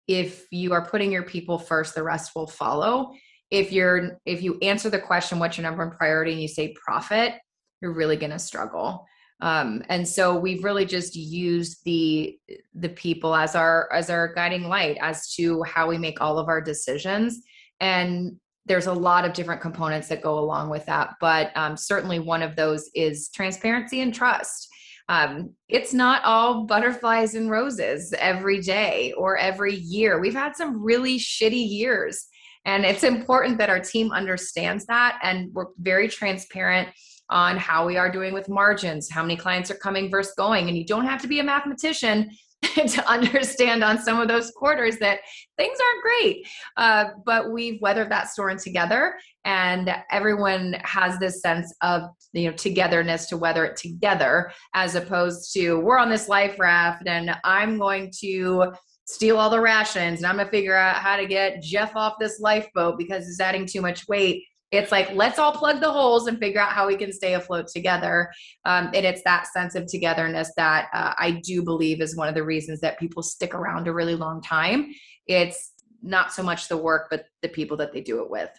if 0.07 0.45
you 0.51 0.73
are 0.73 0.85
putting 0.85 1.11
your 1.11 1.23
people 1.23 1.57
first 1.57 1.95
the 1.95 2.03
rest 2.03 2.31
will 2.35 2.47
follow 2.47 3.11
if 3.51 3.71
you're 3.71 4.19
if 4.25 4.41
you 4.41 4.57
answer 4.61 4.89
the 4.89 4.99
question 4.99 5.39
what's 5.39 5.57
your 5.57 5.63
number 5.63 5.85
one 5.85 5.95
priority 5.95 6.31
and 6.33 6.41
you 6.41 6.47
say 6.47 6.73
profit 6.73 7.33
you're 7.81 7.93
really 7.93 8.17
going 8.17 8.31
to 8.31 8.39
struggle. 8.39 9.05
Um, 9.41 9.83
and 9.87 10.07
so 10.07 10.37
we've 10.37 10.63
really 10.63 10.85
just 10.85 11.15
used 11.15 11.83
the 11.85 12.37
the 12.73 12.89
people 12.89 13.35
as 13.35 13.55
our 13.55 13.91
as 13.93 14.09
our 14.09 14.33
guiding 14.33 14.67
light 14.67 14.97
as 15.01 15.33
to 15.35 15.63
how 15.63 15.87
we 15.87 15.97
make 15.97 16.19
all 16.19 16.37
of 16.37 16.49
our 16.49 16.59
decisions. 16.59 17.41
And 17.79 18.35
there's 18.65 18.87
a 18.87 18.93
lot 18.93 19.25
of 19.25 19.33
different 19.33 19.61
components 19.61 20.09
that 20.09 20.21
go 20.21 20.37
along 20.37 20.69
with 20.69 20.85
that 20.85 21.15
but 21.21 21.51
um, 21.55 21.77
certainly 21.77 22.19
one 22.19 22.43
of 22.43 22.55
those 22.55 22.89
is 22.93 23.29
transparency 23.29 24.01
and 24.01 24.13
trust. 24.13 24.67
Um, 25.07 25.55
it's 25.69 25.91
not 25.91 26.23
all 26.23 26.65
butterflies 26.65 27.33
and 27.33 27.49
roses 27.49 28.13
every 28.19 28.61
day 28.61 29.11
or 29.17 29.37
every 29.37 29.73
year. 29.73 30.19
We've 30.19 30.35
had 30.35 30.55
some 30.55 30.83
really 30.83 31.17
shitty 31.17 31.67
years 31.67 32.27
and 32.65 32.85
it's 32.85 33.03
important 33.03 33.57
that 33.57 33.69
our 33.69 33.79
team 33.79 34.11
understands 34.11 34.85
that 34.85 35.17
and 35.23 35.49
we're 35.53 35.67
very 35.79 36.07
transparent 36.07 36.89
on 37.29 37.57
how 37.57 37.85
we 37.85 37.97
are 37.97 38.11
doing 38.11 38.33
with 38.33 38.49
margins 38.49 39.09
how 39.09 39.21
many 39.21 39.35
clients 39.35 39.69
are 39.69 39.75
coming 39.75 40.09
versus 40.09 40.33
going 40.37 40.67
and 40.67 40.77
you 40.77 40.85
don't 40.85 41.05
have 41.05 41.21
to 41.21 41.27
be 41.27 41.39
a 41.39 41.43
mathematician 41.43 42.29
to 42.75 43.09
understand 43.09 43.83
on 43.83 43.97
some 43.97 44.19
of 44.19 44.27
those 44.27 44.51
quarters 44.51 44.97
that 44.97 45.19
things 45.57 45.77
aren't 45.79 46.01
great. 46.01 46.47
Uh, 46.75 47.05
but 47.25 47.51
we've 47.51 47.81
weathered 47.81 48.11
that 48.11 48.29
storm 48.29 48.57
together, 48.57 49.15
and 49.45 49.93
everyone 50.11 50.75
has 50.83 51.17
this 51.19 51.41
sense 51.41 51.73
of 51.81 52.03
you 52.33 52.49
know 52.49 52.55
togetherness 52.55 53.27
to 53.27 53.37
weather 53.37 53.65
it 53.65 53.77
together, 53.77 54.51
as 54.73 54.95
opposed 54.95 55.53
to 55.53 55.79
we're 55.79 55.97
on 55.97 56.09
this 56.09 56.27
life 56.27 56.59
raft, 56.59 57.07
and 57.07 57.31
I'm 57.45 57.77
going 57.77 58.11
to 58.19 58.73
steal 59.05 59.37
all 59.37 59.49
the 59.49 59.61
rations, 59.61 60.19
and 60.19 60.25
I'm 60.25 60.37
gonna 60.37 60.49
figure 60.49 60.75
out 60.75 60.97
how 60.97 61.15
to 61.15 61.25
get 61.25 61.61
Jeff 61.61 61.95
off 61.95 62.15
this 62.19 62.41
lifeboat 62.41 62.97
because 62.97 63.25
he's 63.25 63.39
adding 63.39 63.65
too 63.65 63.81
much 63.81 64.07
weight 64.09 64.43
it's 64.71 64.91
like 64.91 65.11
let's 65.13 65.39
all 65.39 65.51
plug 65.51 65.81
the 65.81 65.91
holes 65.91 66.27
and 66.27 66.37
figure 66.37 66.61
out 66.61 66.71
how 66.71 66.87
we 66.87 66.95
can 66.95 67.11
stay 67.11 67.33
afloat 67.33 67.67
together. 67.67 68.31
Um, 68.65 68.91
and 68.93 69.05
it's 69.05 69.23
that 69.23 69.47
sense 69.47 69.75
of 69.75 69.87
togetherness 69.87 70.51
that 70.57 70.89
uh, 70.93 71.13
i 71.17 71.31
do 71.43 71.63
believe 71.63 72.01
is 72.01 72.15
one 72.15 72.27
of 72.27 72.35
the 72.35 72.43
reasons 72.43 72.79
that 72.81 72.99
people 72.99 73.23
stick 73.23 73.53
around 73.53 73.87
a 73.87 73.93
really 73.93 74.15
long 74.15 74.41
time. 74.41 74.93
It's 75.27 75.73
not 76.01 76.31
so 76.31 76.43
much 76.43 76.67
the 76.67 76.77
work 76.77 77.07
but 77.09 77.25
the 77.41 77.49
people 77.49 77.77
that 77.77 77.93
they 77.93 78.01
do 78.01 78.21
it 78.21 78.29
with. 78.29 78.49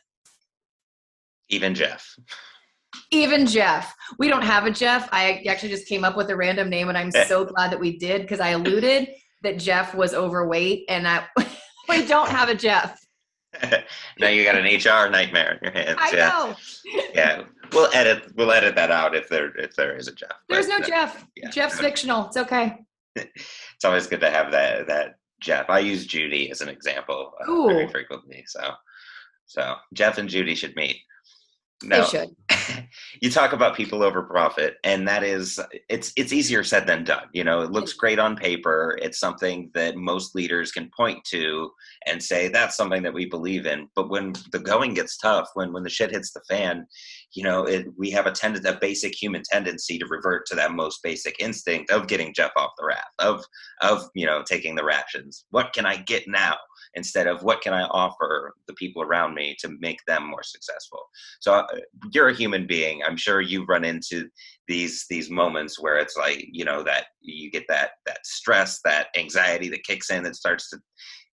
Even 1.49 1.75
jeff. 1.75 2.17
Even 3.13 3.47
jeff. 3.47 3.95
We 4.19 4.29
don't 4.29 4.43
have 4.43 4.67
a 4.67 4.71
jeff. 4.71 5.09
I 5.13 5.43
actually 5.49 5.71
just 5.71 5.87
came 5.87 6.05
up 6.05 6.17
with 6.17 6.31
a 6.31 6.37
random 6.37 6.69
name 6.69 6.89
and 6.89 6.99
i'm 6.99 7.11
so 7.11 7.45
glad 7.45 7.71
that 7.71 7.81
we 7.81 7.99
did 7.99 8.23
because 8.23 8.41
i 8.41 8.51
alluded 8.51 9.09
that 9.43 9.59
jeff 9.59 9.95
was 9.95 10.13
overweight 10.13 10.85
and 10.89 11.07
i 11.09 11.25
we 11.89 12.07
don't 12.07 12.29
have 12.29 12.49
a 12.49 12.55
jeff 12.55 13.00
now 14.19 14.29
you 14.29 14.45
got 14.45 14.57
an 14.57 14.65
HR 14.65 15.11
nightmare 15.11 15.59
in 15.61 15.61
your 15.63 15.73
hands. 15.73 15.99
I 16.01 16.11
yeah. 16.13 16.29
know. 16.29 16.57
Yeah, 17.15 17.43
we'll 17.73 17.91
edit. 17.93 18.33
We'll 18.37 18.53
edit 18.53 18.75
that 18.77 18.91
out 18.91 19.15
if 19.15 19.29
there 19.29 19.55
if 19.57 19.75
there 19.77 19.97
is 19.97 20.09
a 20.09 20.15
Jeff. 20.15 20.33
There's 20.49 20.67
but, 20.67 20.79
no 20.79 20.87
Jeff. 20.87 21.27
Yeah. 21.37 21.51
Jeff's 21.51 21.81
fictional. 21.81 22.27
It's 22.27 22.37
okay. 22.37 22.77
it's 23.17 23.85
always 23.85 24.07
good 24.07 24.21
to 24.21 24.31
have 24.31 24.53
that 24.53 24.87
that 24.87 25.15
Jeff. 25.41 25.69
I 25.69 25.81
use 25.81 26.07
Judy 26.07 26.51
as 26.51 26.61
an 26.61 26.69
example 26.69 27.33
uh, 27.41 27.67
very 27.67 27.89
frequently. 27.89 28.45
So 28.47 28.61
so 29.47 29.75
Jeff 29.95 30.19
and 30.19 30.29
Judy 30.29 30.55
should 30.55 30.77
meet. 30.77 30.99
No, 31.83 32.03
they 32.03 32.09
should. 32.09 32.37
you 33.23 33.31
talk 33.31 33.53
about 33.53 33.77
people 33.77 34.03
over 34.03 34.23
profit 34.23 34.77
and 34.85 35.07
that 35.09 35.23
is 35.23 35.59
it's 35.89 36.13
it's 36.17 36.33
easier 36.33 36.63
said 36.63 36.87
than 36.87 37.05
done 37.05 37.25
you 37.33 37.45
know? 37.45 37.63
It 37.63 37.71
looks 37.71 37.95
mm. 37.95 37.99
great 37.99 38.19
on 38.19 38.37
paper. 38.37 38.99
It's 39.01 39.19
something 39.19 39.71
that 39.75 39.97
most 39.97 40.35
leaders 40.35 40.73
can 40.73 40.91
point 40.97 41.25
to 41.31 41.71
and 42.07 42.23
say 42.23 42.49
that's 42.49 42.77
something 42.77 43.03
that 43.03 43.15
we 43.15 43.27
believe 43.27 43.67
in. 43.67 43.89
But 43.95 44.11
when 44.11 44.35
the 44.53 44.59
going 44.59 44.95
gets 44.95 45.17
tough 45.17 45.49
when 45.55 45.73
when 45.73 45.83
the 45.83 45.91
shit 45.91 46.11
hits 46.11 46.33
the 46.33 46.43
fan 46.49 46.87
you 47.33 47.45
know 47.45 47.65
it, 47.65 47.87
we 47.97 48.11
have 48.11 48.27
a 48.27 48.33
tendency 48.33 48.69
a 48.69 48.79
basic 48.81 49.15
human 49.15 49.43
tendency 49.51 49.99
to 49.99 50.07
revert 50.07 50.47
to 50.47 50.57
that 50.57 50.73
most 50.73 51.01
basic 51.03 51.37
instinct 51.41 51.91
of 51.91 52.09
getting 52.09 52.35
jeff 52.35 52.51
off 52.57 52.73
the 52.79 52.85
raft 52.85 53.15
of 53.19 53.45
of 53.81 54.09
you 54.15 54.27
know 54.27 54.43
taking 54.43 54.75
the 54.75 54.85
rations. 54.85 55.47
What 55.51 55.73
can 55.73 55.87
i 55.87 55.97
get 55.97 56.25
now? 56.27 56.57
Instead 56.95 57.27
of 57.27 57.43
what 57.43 57.61
can 57.61 57.73
I 57.73 57.83
offer 57.85 58.55
the 58.67 58.75
people 58.75 59.03
around 59.03 59.35
me 59.35 59.57
to 59.61 59.77
make 59.81 59.99
them 60.07 60.29
more 60.29 60.43
successful. 60.43 61.01
So 61.41 61.65
you're 62.13 62.29
a 62.29 62.35
human 62.35 62.67
being. 62.67 63.03
I'm 63.07 63.17
sure 63.17 63.41
you 63.41 63.65
run 63.65 63.85
into 63.85 64.29
these 64.69 65.07
these 65.11 65.31
moments 65.31 65.81
where 65.81 65.99
it's 65.99 66.17
like 66.17 66.45
you 66.53 66.65
know 66.65 66.83
that 66.85 67.07
you 67.21 67.51
get 67.51 67.65
that 67.69 67.93
that 68.07 68.25
stress, 68.25 68.81
that 68.85 69.09
anxiety 69.17 69.69
that 69.71 69.85
kicks 69.85 70.11
in 70.11 70.23
that 70.25 70.37
starts 70.37 70.71
to 70.71 70.79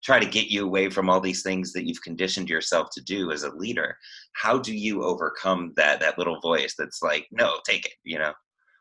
try 0.03 0.19
to 0.19 0.25
get 0.25 0.47
you 0.47 0.63
away 0.63 0.89
from 0.89 1.09
all 1.09 1.19
these 1.19 1.41
things 1.41 1.73
that 1.73 1.87
you've 1.87 2.01
conditioned 2.01 2.49
yourself 2.49 2.89
to 2.93 3.01
do 3.03 3.31
as 3.31 3.43
a 3.43 3.55
leader. 3.55 3.97
How 4.33 4.57
do 4.57 4.75
you 4.75 5.03
overcome 5.03 5.73
that 5.75 5.99
that 5.99 6.17
little 6.17 6.39
voice 6.41 6.75
that's 6.77 7.01
like 7.01 7.27
no 7.31 7.59
take 7.67 7.85
it 7.85 7.93
you 8.03 8.19
know? 8.19 8.33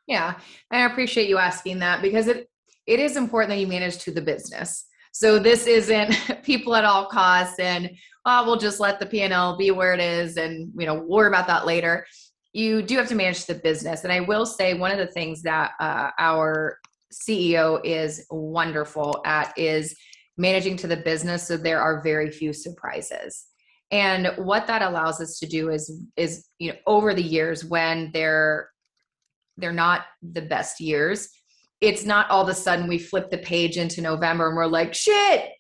Yeah 0.07 0.35
And 0.71 0.83
i 0.83 0.87
appreciate 0.87 1.29
you 1.29 1.39
asking 1.39 1.79
that 1.81 2.03
because 2.03 2.29
it 2.29 2.49
it 2.87 3.01
is 3.01 3.17
important 3.17 3.51
that 3.51 3.61
you 3.61 3.67
manage 3.67 3.99
to 3.99 4.13
the 4.13 4.21
business 4.21 4.87
so 5.15 5.39
this 5.39 5.69
isn't 5.69 6.13
people 6.43 6.75
at 6.75 6.85
all 6.85 7.07
costs 7.07 7.61
and 7.61 7.91
oh, 8.27 8.45
we'll 8.45 8.59
just 8.59 8.81
let 8.81 8.99
the 8.99 9.07
P&L 9.07 9.57
be 9.57 9.71
where 9.71 9.95
it 9.95 10.01
is 10.01 10.37
and 10.37 10.73
you 10.77 10.87
know 10.87 10.95
worry 10.95 11.29
about 11.29 11.47
that 11.47 11.67
later. 11.67 12.05
You 12.53 12.83
do 12.83 12.97
have 12.97 13.09
to 13.09 13.15
manage 13.15 13.47
the 13.47 13.55
business. 13.55 14.03
And 14.03 14.13
I 14.13 14.21
will 14.21 14.45
say 14.45 14.75
one 14.75 14.91
of 14.91 14.99
the 14.99 15.07
things 15.07 15.43
that 15.43 15.73
uh, 15.81 16.11
our 16.19 16.79
CEO 17.13 17.81
is 17.85 18.27
wonderful 18.31 19.23
at 19.25 19.57
is 19.57 19.97
managing 20.37 20.77
to 20.79 20.89
the 20.89 20.97
business 20.97 21.47
so 21.47 21.57
there 21.57 21.81
are 21.81 22.03
very 22.03 22.31
few 22.31 22.53
surprises. 22.53 23.47
And 23.93 24.33
what 24.37 24.67
that 24.67 24.83
allows 24.83 25.21
us 25.21 25.39
to 25.39 25.47
do 25.47 25.71
is 25.71 25.93
is 26.17 26.49
you 26.59 26.73
know 26.73 26.79
over 26.89 27.15
the 27.15 27.23
years 27.23 27.65
when 27.65 28.11
they're 28.13 28.69
they're 29.59 29.73
not 29.73 30.07
the 30.23 30.43
best 30.43 30.81
years, 30.81 31.29
it's 31.81 32.05
not 32.05 32.31
all 32.31 32.43
of 32.43 32.49
a 32.49 32.55
sudden 32.55 32.89
we 32.89 32.99
flip 32.99 33.31
the 33.31 33.39
page 33.39 33.77
into 33.77 34.01
November 34.01 34.49
and 34.49 34.57
we're 34.57 34.67
like, 34.67 34.95
shit, 34.95 35.51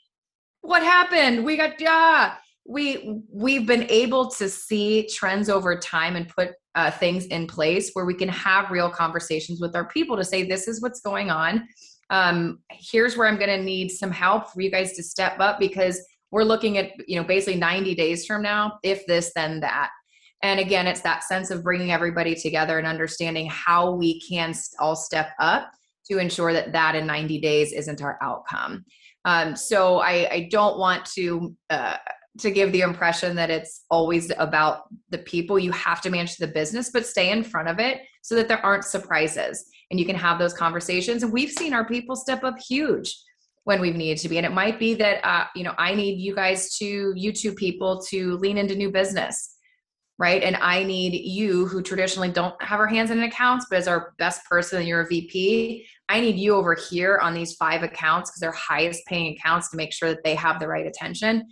what 0.64 0.82
happened? 0.82 1.44
We 1.44 1.56
got 1.56 1.80
yeah. 1.80 2.36
We 2.66 3.20
we've 3.30 3.66
been 3.66 3.86
able 3.90 4.30
to 4.32 4.48
see 4.48 5.06
trends 5.12 5.50
over 5.50 5.78
time 5.78 6.16
and 6.16 6.28
put 6.28 6.52
uh, 6.74 6.90
things 6.90 7.26
in 7.26 7.46
place 7.46 7.90
where 7.92 8.06
we 8.06 8.14
can 8.14 8.30
have 8.30 8.70
real 8.70 8.90
conversations 8.90 9.60
with 9.60 9.76
our 9.76 9.86
people 9.86 10.16
to 10.16 10.24
say 10.24 10.44
this 10.44 10.66
is 10.66 10.80
what's 10.80 11.00
going 11.00 11.30
on. 11.30 11.68
Um, 12.08 12.60
here's 12.70 13.16
where 13.16 13.28
I'm 13.28 13.36
going 13.36 13.50
to 13.50 13.62
need 13.62 13.90
some 13.90 14.10
help 14.10 14.50
for 14.50 14.62
you 14.62 14.70
guys 14.70 14.94
to 14.94 15.02
step 15.02 15.38
up 15.40 15.58
because 15.58 16.02
we're 16.30 16.44
looking 16.44 16.78
at 16.78 16.92
you 17.06 17.20
know 17.20 17.24
basically 17.26 17.60
90 17.60 17.94
days 17.94 18.24
from 18.24 18.40
now. 18.40 18.78
If 18.82 19.06
this, 19.06 19.32
then 19.34 19.60
that. 19.60 19.90
And 20.42 20.58
again, 20.58 20.86
it's 20.86 21.00
that 21.02 21.24
sense 21.24 21.50
of 21.50 21.62
bringing 21.62 21.92
everybody 21.92 22.34
together 22.34 22.78
and 22.78 22.86
understanding 22.86 23.48
how 23.50 23.92
we 23.92 24.20
can 24.20 24.54
all 24.78 24.96
step 24.96 25.30
up 25.38 25.70
to 26.10 26.18
ensure 26.18 26.52
that 26.52 26.72
that 26.72 26.94
in 26.94 27.06
90 27.06 27.40
days 27.40 27.72
isn't 27.72 28.02
our 28.02 28.18
outcome. 28.20 28.84
Um, 29.24 29.56
so 29.56 30.00
I, 30.00 30.28
I, 30.30 30.48
don't 30.50 30.78
want 30.78 31.06
to 31.14 31.56
uh, 31.70 31.96
to 32.38 32.50
give 32.50 32.72
the 32.72 32.82
impression 32.82 33.36
that 33.36 33.50
it's 33.50 33.84
always 33.90 34.30
about 34.38 34.82
the 35.10 35.18
people. 35.18 35.58
You 35.58 35.72
have 35.72 36.00
to 36.02 36.10
manage 36.10 36.36
the 36.36 36.48
business, 36.48 36.90
but 36.90 37.06
stay 37.06 37.30
in 37.30 37.42
front 37.42 37.68
of 37.68 37.78
it 37.78 38.02
so 38.22 38.34
that 38.34 38.48
there 38.48 38.64
aren't 38.64 38.84
surprises 38.84 39.64
and 39.90 39.98
you 40.00 40.04
can 40.04 40.16
have 40.16 40.38
those 40.38 40.52
conversations. 40.52 41.22
And 41.22 41.32
we've 41.32 41.50
seen 41.50 41.72
our 41.72 41.86
people 41.86 42.16
step 42.16 42.44
up 42.44 42.58
huge 42.58 43.16
when 43.64 43.80
we've 43.80 43.96
needed 43.96 44.20
to 44.22 44.28
be. 44.28 44.36
And 44.36 44.44
it 44.44 44.52
might 44.52 44.78
be 44.78 44.94
that 44.94 45.24
uh, 45.24 45.46
you 45.54 45.64
know 45.64 45.74
I 45.78 45.94
need 45.94 46.20
you 46.20 46.34
guys 46.34 46.76
to 46.78 47.12
you 47.14 47.32
two 47.32 47.54
people 47.54 48.02
to 48.10 48.36
lean 48.38 48.58
into 48.58 48.74
new 48.74 48.90
business 48.90 49.53
right? 50.18 50.42
And 50.42 50.56
I 50.56 50.84
need 50.84 51.14
you 51.14 51.66
who 51.66 51.82
traditionally 51.82 52.30
don't 52.30 52.60
have 52.62 52.78
our 52.78 52.86
hands 52.86 53.10
in 53.10 53.22
accounts, 53.22 53.66
but 53.68 53.78
as 53.78 53.88
our 53.88 54.14
best 54.18 54.44
person 54.44 54.78
and 54.78 54.88
you're 54.88 55.00
a 55.00 55.06
VP, 55.06 55.86
I 56.08 56.20
need 56.20 56.36
you 56.36 56.54
over 56.54 56.74
here 56.74 57.18
on 57.18 57.34
these 57.34 57.54
five 57.54 57.82
accounts 57.82 58.30
because 58.30 58.40
they're 58.40 58.52
highest 58.52 59.04
paying 59.06 59.36
accounts 59.36 59.70
to 59.70 59.76
make 59.76 59.92
sure 59.92 60.10
that 60.10 60.22
they 60.22 60.34
have 60.36 60.60
the 60.60 60.68
right 60.68 60.86
attention. 60.86 61.48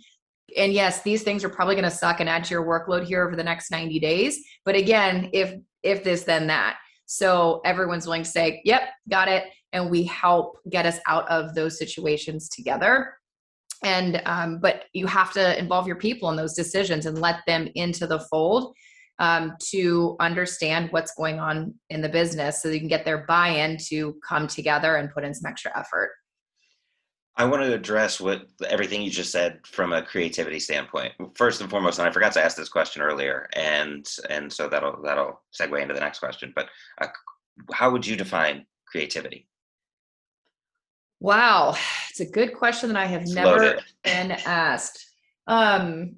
And 0.55 0.71
yes, 0.71 1.01
these 1.01 1.23
things 1.23 1.43
are 1.43 1.49
probably 1.49 1.75
going 1.75 1.83
to 1.83 1.91
suck 1.91 2.19
and 2.19 2.29
add 2.29 2.45
to 2.45 2.53
your 2.53 2.65
workload 2.65 3.05
here 3.05 3.25
over 3.25 3.35
the 3.35 3.43
next 3.43 3.71
90 3.71 3.99
days. 3.99 4.39
But 4.65 4.75
again, 4.75 5.29
if 5.33 5.55
if 5.81 6.03
this 6.03 6.23
then 6.23 6.47
that. 6.47 6.77
So 7.05 7.59
everyone's 7.65 8.05
willing 8.05 8.23
to 8.23 8.29
say, 8.29 8.61
"Yep, 8.63 8.83
got 9.09 9.27
it." 9.27 9.43
And 9.73 9.89
we 9.89 10.03
help 10.03 10.59
get 10.69 10.85
us 10.85 10.99
out 11.07 11.27
of 11.27 11.55
those 11.55 11.77
situations 11.77 12.47
together 12.47 13.15
and 13.83 14.21
um, 14.25 14.59
but 14.59 14.85
you 14.93 15.07
have 15.07 15.33
to 15.33 15.57
involve 15.59 15.87
your 15.87 15.95
people 15.95 16.29
in 16.29 16.35
those 16.35 16.53
decisions 16.53 17.05
and 17.05 17.19
let 17.19 17.41
them 17.47 17.67
into 17.75 18.07
the 18.07 18.19
fold 18.19 18.73
um, 19.19 19.55
to 19.71 20.15
understand 20.19 20.89
what's 20.91 21.13
going 21.13 21.39
on 21.39 21.73
in 21.89 22.01
the 22.01 22.09
business 22.09 22.61
so 22.61 22.69
you 22.69 22.79
can 22.79 22.87
get 22.87 23.05
their 23.05 23.25
buy-in 23.27 23.77
to 23.89 24.15
come 24.27 24.47
together 24.47 24.95
and 24.95 25.11
put 25.13 25.23
in 25.23 25.33
some 25.33 25.49
extra 25.49 25.71
effort. 25.77 26.11
I 27.35 27.45
want 27.45 27.63
to 27.63 27.73
address 27.73 28.21
what 28.21 28.43
everything 28.67 29.01
you 29.01 29.09
just 29.09 29.31
said 29.31 29.59
from 29.65 29.91
a 29.91 30.03
creativity 30.03 30.59
standpoint. 30.59 31.13
First 31.35 31.61
and 31.61 31.69
foremost 31.69 31.97
and 31.99 32.07
i 32.07 32.11
forgot 32.11 32.31
to 32.33 32.43
ask 32.43 32.55
this 32.55 32.69
question 32.69 33.01
earlier 33.01 33.49
and 33.55 34.07
and 34.29 34.51
so 34.51 34.69
that'll 34.69 35.01
that'll 35.01 35.41
segue 35.59 35.81
into 35.81 35.93
the 35.95 35.99
next 35.99 36.19
question 36.19 36.53
but 36.55 36.67
uh, 37.01 37.07
how 37.71 37.89
would 37.89 38.05
you 38.05 38.15
define 38.15 38.65
creativity 38.87 39.47
Wow, 41.23 41.77
it's 42.09 42.19
a 42.19 42.25
good 42.25 42.53
question 42.53 42.89
that 42.89 42.97
I 42.97 43.05
have 43.05 43.21
it's 43.21 43.33
never 43.33 43.57
loaded. 43.57 43.83
been 44.03 44.31
asked. 44.31 45.09
Um, 45.47 46.17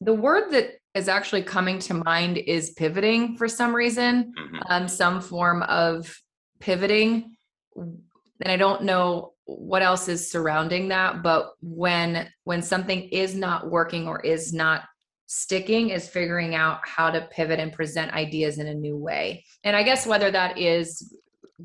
the 0.00 0.12
word 0.12 0.50
that 0.50 0.72
is 0.92 1.06
actually 1.06 1.42
coming 1.42 1.78
to 1.78 1.94
mind 1.94 2.38
is 2.38 2.70
pivoting 2.70 3.36
for 3.36 3.46
some 3.46 3.72
reason, 3.72 4.34
mm-hmm. 4.36 4.58
um, 4.66 4.88
some 4.88 5.20
form 5.20 5.62
of 5.62 6.20
pivoting. 6.58 7.36
And 7.76 8.02
I 8.44 8.56
don't 8.56 8.82
know 8.82 9.34
what 9.44 9.82
else 9.82 10.08
is 10.08 10.28
surrounding 10.28 10.88
that, 10.88 11.22
but 11.22 11.52
when 11.62 12.28
when 12.42 12.60
something 12.60 13.02
is 13.10 13.36
not 13.36 13.70
working 13.70 14.08
or 14.08 14.20
is 14.20 14.52
not 14.52 14.82
sticking 15.26 15.90
is 15.90 16.08
figuring 16.08 16.56
out 16.56 16.80
how 16.82 17.08
to 17.08 17.28
pivot 17.30 17.60
and 17.60 17.72
present 17.72 18.12
ideas 18.12 18.58
in 18.58 18.66
a 18.66 18.74
new 18.74 18.96
way. 18.96 19.44
And 19.62 19.76
I 19.76 19.84
guess 19.84 20.08
whether 20.08 20.32
that 20.32 20.58
is 20.58 21.16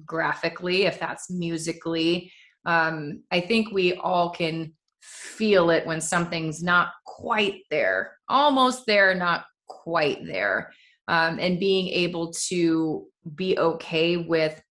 graphically, 0.06 0.84
if 0.84 1.00
that's 1.00 1.32
musically, 1.32 2.32
um, 2.66 3.24
I 3.32 3.39
think 3.39 3.72
we 3.72 3.94
all 3.94 4.30
can 4.32 4.74
feel 5.01 5.70
it 5.70 5.86
when 5.86 6.01
something's 6.01 6.62
not 6.62 6.89
quite 7.06 7.62
there, 7.72 8.18
almost 8.28 8.86
there, 8.86 9.16
not 9.16 9.46
quite 9.68 10.25
there. 10.25 10.72
Um, 11.08 11.39
and 11.39 11.60
being 11.60 11.88
able 11.88 12.32
to 12.50 13.08
be 13.36 13.58
okay 13.58 14.18
with 14.18 14.62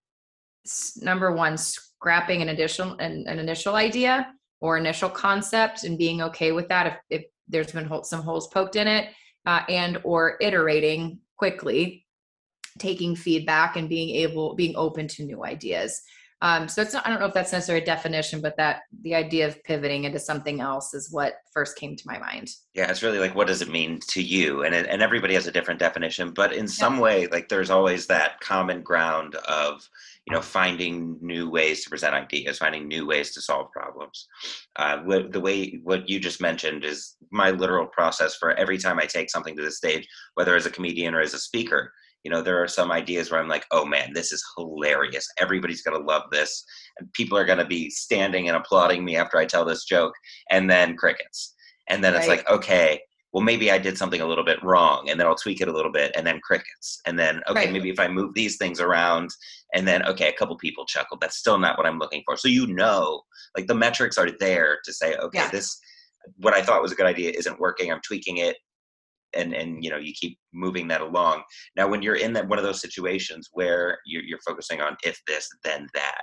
number 1.00 1.32
one, 1.32 1.56
scrapping 1.56 2.42
an 2.42 2.50
additional 2.50 2.96
an, 2.98 3.24
an 3.26 3.38
initial 3.38 3.74
idea 3.74 4.32
or 4.60 4.78
initial 4.78 5.08
concept 5.08 5.84
and 5.84 5.98
being 5.98 6.22
okay 6.22 6.52
with 6.52 6.68
that 6.68 6.86
if, 6.86 7.20
if 7.20 7.26
there's 7.48 7.72
been 7.72 7.90
some 8.04 8.22
holes 8.22 8.48
poked 8.48 8.76
in 8.76 8.86
it 8.86 9.12
uh, 9.46 9.62
and 9.68 9.98
or 10.04 10.36
iterating 10.40 11.18
quickly 11.36 12.04
taking 12.78 13.16
feedback 13.16 13.76
and 13.76 13.88
being 13.88 14.10
able 14.10 14.54
being 14.54 14.76
open 14.76 15.08
to 15.08 15.24
new 15.24 15.44
ideas 15.44 16.00
um, 16.40 16.68
so 16.68 16.82
it's 16.82 16.92
not, 16.92 17.04
I 17.04 17.10
don't 17.10 17.18
know 17.18 17.26
if 17.26 17.34
that's 17.34 17.52
necessarily 17.52 17.82
a 17.82 17.86
definition, 17.86 18.40
but 18.40 18.56
that 18.58 18.82
the 19.02 19.16
idea 19.16 19.48
of 19.48 19.62
pivoting 19.64 20.04
into 20.04 20.20
something 20.20 20.60
else 20.60 20.94
is 20.94 21.10
what 21.10 21.34
first 21.52 21.76
came 21.76 21.96
to 21.96 22.06
my 22.06 22.16
mind. 22.18 22.50
Yeah, 22.74 22.88
it's 22.88 23.02
really 23.02 23.18
like, 23.18 23.34
what 23.34 23.48
does 23.48 23.60
it 23.60 23.70
mean 23.70 23.98
to 24.08 24.22
you? 24.22 24.62
And 24.62 24.72
and 24.74 25.02
everybody 25.02 25.34
has 25.34 25.48
a 25.48 25.52
different 25.52 25.80
definition, 25.80 26.30
but 26.30 26.52
in 26.52 26.68
some 26.68 26.96
yeah. 26.96 27.02
way, 27.02 27.26
like 27.26 27.48
there's 27.48 27.70
always 27.70 28.06
that 28.06 28.38
common 28.40 28.82
ground 28.82 29.34
of 29.34 29.88
you 30.28 30.32
know 30.32 30.40
finding 30.40 31.18
new 31.20 31.50
ways 31.50 31.82
to 31.82 31.90
present 31.90 32.14
ideas, 32.14 32.58
finding 32.58 32.86
new 32.86 33.04
ways 33.04 33.32
to 33.34 33.40
solve 33.40 33.72
problems. 33.72 34.28
Uh, 34.76 34.98
what, 34.98 35.32
the 35.32 35.40
way 35.40 35.80
what 35.82 36.08
you 36.08 36.20
just 36.20 36.40
mentioned 36.40 36.84
is 36.84 37.16
my 37.32 37.50
literal 37.50 37.86
process 37.86 38.36
for 38.36 38.52
every 38.52 38.78
time 38.78 39.00
I 39.00 39.06
take 39.06 39.28
something 39.28 39.56
to 39.56 39.64
the 39.64 39.72
stage, 39.72 40.06
whether 40.34 40.54
as 40.54 40.66
a 40.66 40.70
comedian 40.70 41.14
or 41.14 41.20
as 41.20 41.34
a 41.34 41.38
speaker 41.38 41.92
you 42.24 42.30
know 42.30 42.42
there 42.42 42.62
are 42.62 42.68
some 42.68 42.90
ideas 42.90 43.30
where 43.30 43.40
i'm 43.40 43.48
like 43.48 43.64
oh 43.70 43.84
man 43.84 44.12
this 44.12 44.32
is 44.32 44.44
hilarious. 44.56 45.26
Everybody's 45.38 45.82
going 45.82 45.98
to 45.98 46.06
love 46.06 46.22
this. 46.30 46.64
And 46.98 47.12
people 47.12 47.38
are 47.38 47.44
going 47.44 47.58
to 47.58 47.64
be 47.64 47.90
standing 47.90 48.48
and 48.48 48.56
applauding 48.56 49.04
me 49.04 49.16
after 49.16 49.38
i 49.38 49.44
tell 49.46 49.64
this 49.64 49.84
joke. 49.84 50.14
And 50.50 50.68
then 50.68 50.96
crickets. 50.96 51.54
And 51.88 52.02
then 52.02 52.12
right. 52.12 52.18
it's 52.18 52.28
like 52.28 52.48
okay 52.50 53.00
well 53.32 53.44
maybe 53.44 53.70
i 53.70 53.78
did 53.78 53.98
something 53.98 54.22
a 54.22 54.26
little 54.26 54.44
bit 54.44 54.62
wrong 54.62 55.10
and 55.10 55.20
then 55.20 55.26
i'll 55.26 55.34
tweak 55.34 55.60
it 55.60 55.68
a 55.68 55.72
little 55.72 55.92
bit 55.92 56.12
and 56.16 56.26
then 56.26 56.40
crickets. 56.42 57.00
And 57.06 57.18
then 57.18 57.40
okay 57.48 57.64
right. 57.64 57.72
maybe 57.72 57.90
if 57.90 58.00
i 58.00 58.08
move 58.08 58.34
these 58.34 58.56
things 58.56 58.80
around 58.80 59.30
and 59.74 59.86
then 59.86 60.04
okay 60.06 60.28
a 60.28 60.32
couple 60.32 60.56
people 60.56 60.86
chuckled. 60.86 61.20
That's 61.20 61.38
still 61.38 61.58
not 61.58 61.78
what 61.78 61.86
i'm 61.86 61.98
looking 61.98 62.22
for. 62.26 62.36
So 62.36 62.48
you 62.48 62.66
know 62.66 63.22
like 63.56 63.66
the 63.66 63.74
metrics 63.74 64.18
are 64.18 64.30
there 64.38 64.78
to 64.84 64.92
say 64.92 65.16
okay 65.16 65.38
yeah. 65.38 65.50
this 65.50 65.78
what 66.36 66.52
i 66.52 66.60
thought 66.60 66.82
was 66.82 66.92
a 66.92 66.96
good 66.96 67.06
idea 67.06 67.32
isn't 67.36 67.60
working. 67.60 67.92
I'm 67.92 68.00
tweaking 68.00 68.38
it 68.38 68.56
and 69.34 69.54
and 69.54 69.84
you 69.84 69.90
know 69.90 69.96
you 69.96 70.12
keep 70.12 70.38
moving 70.52 70.88
that 70.88 71.00
along. 71.00 71.42
Now 71.76 71.88
when 71.88 72.02
you're 72.02 72.16
in 72.16 72.32
that 72.34 72.48
one 72.48 72.58
of 72.58 72.64
those 72.64 72.80
situations 72.80 73.48
where 73.52 73.98
you're, 74.06 74.22
you're 74.22 74.38
focusing 74.46 74.80
on 74.80 74.96
if 75.04 75.20
this 75.26 75.48
then 75.64 75.86
that 75.94 76.20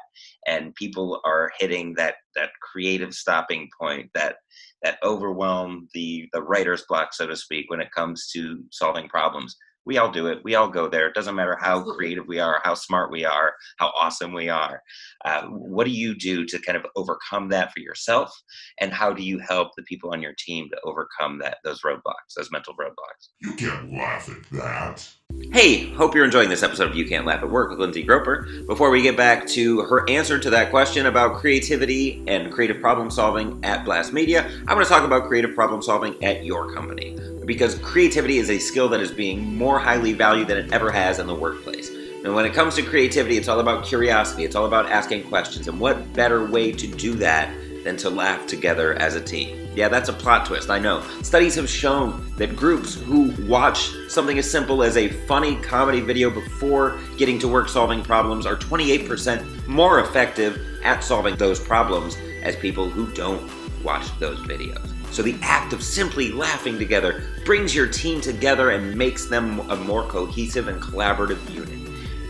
and 0.48 0.76
people 0.76 1.22
are 1.26 1.52
hitting 1.60 1.94
that 1.98 2.16
that 2.36 2.50
creative 2.62 3.14
stopping 3.14 3.70
point 3.80 4.10
that 4.14 4.38
that 4.84 4.98
overwhelm 5.04 5.88
the 5.94 6.28
the 6.34 6.42
writer's 6.42 6.84
block 6.88 7.14
so 7.14 7.28
to 7.28 7.36
speak 7.36 7.70
when 7.70 7.82
it 7.82 7.92
comes 7.92 8.30
to 8.32 8.64
solving 8.72 9.08
problems 9.08 9.56
we 9.86 9.98
all 9.98 10.12
do 10.12 10.28
it. 10.28 10.40
We 10.44 10.56
all 10.56 10.68
go 10.68 10.88
there. 10.88 11.08
It 11.08 11.14
doesn't 11.14 11.36
matter 11.36 11.58
how 11.60 11.84
creative 11.84 12.28
we 12.28 12.40
are, 12.40 12.62
how 12.64 12.74
smart 12.74 13.12
we 13.12 13.26
are, 13.26 13.54
how 13.78 13.92
awesome 14.00 14.34
we 14.34 14.50
are. 14.50 14.82
Uh, 15.24 15.44
what 15.44 15.86
do 15.86 15.92
you 15.92 16.16
do 16.16 16.46
to 16.46 16.60
kind 16.60 16.78
of 16.78 16.86
overcome 16.96 17.50
that 17.50 17.72
for 17.72 17.80
yourself? 17.80 18.32
And 18.80 18.92
how 18.92 19.14
do 19.14 19.24
you 19.24 19.40
help 19.40 19.70
the 19.76 19.84
people 19.84 20.12
on 20.12 20.22
your 20.22 20.36
team 20.38 20.70
to 20.72 20.78
overcome 20.84 21.40
that 21.40 21.58
those 21.64 21.82
roadblocks, 21.82 22.34
those 22.36 22.52
mental 22.52 22.74
roadblocks? 22.76 23.30
You 23.40 23.54
can't 23.54 23.94
laugh 23.94 24.30
at 24.30 24.50
that. 24.52 25.08
Hey, 25.56 25.90
hope 25.94 26.14
you're 26.14 26.26
enjoying 26.26 26.50
this 26.50 26.64
episode 26.64 26.90
of 26.90 26.98
You 26.98 27.08
Can't 27.08 27.26
Laugh 27.26 27.42
at 27.42 27.50
Work 27.50 27.70
with 27.70 27.80
Lindsay 27.80 28.06
Groepper. 28.06 28.68
Before 28.68 28.90
we 28.90 29.02
get 29.02 29.16
back 29.16 29.48
to 29.48 29.84
her 29.84 30.04
answer 30.10 30.38
to 30.38 30.50
that 30.50 30.70
question 30.70 31.06
about 31.06 31.38
creativity 31.38 32.22
and 32.28 32.52
creative 32.52 32.82
problem 32.82 33.10
solving 33.10 33.64
at 33.64 33.86
Blast 33.86 34.12
Media, 34.12 34.52
I 34.68 34.74
want 34.74 34.86
to 34.86 34.94
talk 34.94 35.06
about 35.06 35.30
creative 35.30 35.56
problem 35.56 35.82
solving 35.82 36.22
at 36.22 36.44
your 36.44 36.74
company 36.74 37.18
because 37.46 37.80
creativity 37.80 38.38
is 38.38 38.50
a 38.50 38.60
skill 38.60 38.90
that 38.90 39.00
is 39.00 39.12
being 39.12 39.56
more 39.56 39.80
highly 39.80 40.12
valued 40.12 40.50
than 40.50 40.58
it 40.58 40.74
ever 40.74 40.92
has 40.92 41.20
in 41.20 41.26
the 41.26 41.34
workplace. 41.34 41.90
And 41.90 42.36
when 42.36 42.46
it 42.46 42.54
comes 42.54 42.76
to 42.76 42.82
creativity, 42.82 43.38
it's 43.38 43.48
all 43.48 43.62
about 43.62 43.86
curiosity, 43.86 44.44
it's 44.44 44.58
all 44.58 44.66
about 44.66 44.92
asking 44.92 45.24
questions. 45.24 45.70
And 45.70 45.80
what 45.80 46.12
better 46.12 46.46
way 46.46 46.74
to 46.74 46.88
do 46.88 47.14
that 47.16 47.50
than 47.86 47.96
to 47.98 48.10
laugh 48.10 48.46
together 48.48 48.96
as 48.96 49.16
a 49.16 49.22
team? 49.22 49.70
Yeah, 49.76 49.88
that's 49.88 50.10
a 50.10 50.14
plot 50.14 50.46
twist, 50.46 50.70
I 50.70 50.80
know. 50.80 51.02
Studies 51.22 51.56
have 51.56 51.70
shown 51.70 52.34
that 52.36 52.56
groups 52.56 52.96
who 52.96 53.32
watch 53.48 53.92
something 54.10 54.38
as 54.38 54.50
simple 54.50 54.84
as 54.84 54.98
a 54.98 55.08
funny 55.08 55.56
comedy 55.58 56.02
video 56.02 56.30
before 56.30 57.00
getting 57.16 57.40
to 57.40 57.48
work 57.48 57.70
solving 57.70 58.04
problems 58.04 58.46
are 58.46 58.58
28% 58.58 59.68
more 59.68 60.00
effective 60.00 60.60
at 60.84 61.04
solving 61.04 61.36
those 61.38 61.60
problems 61.60 62.18
as 62.44 62.56
people 62.58 62.90
who 62.90 63.10
don't 63.14 63.50
watch 63.84 64.08
those 64.20 64.40
videos. 64.40 64.92
So 65.14 65.22
the 65.22 65.38
act 65.42 65.72
of 65.72 65.82
simply 65.82 66.32
laughing 66.32 66.78
together 66.78 67.24
brings 67.46 67.74
your 67.74 67.88
team 67.88 68.20
together 68.20 68.72
and 68.72 68.96
makes 68.96 69.28
them 69.28 69.60
a 69.70 69.76
more 69.76 70.04
cohesive 70.04 70.68
and 70.68 70.82
collaborative 70.82 71.54
unit. 71.54 71.80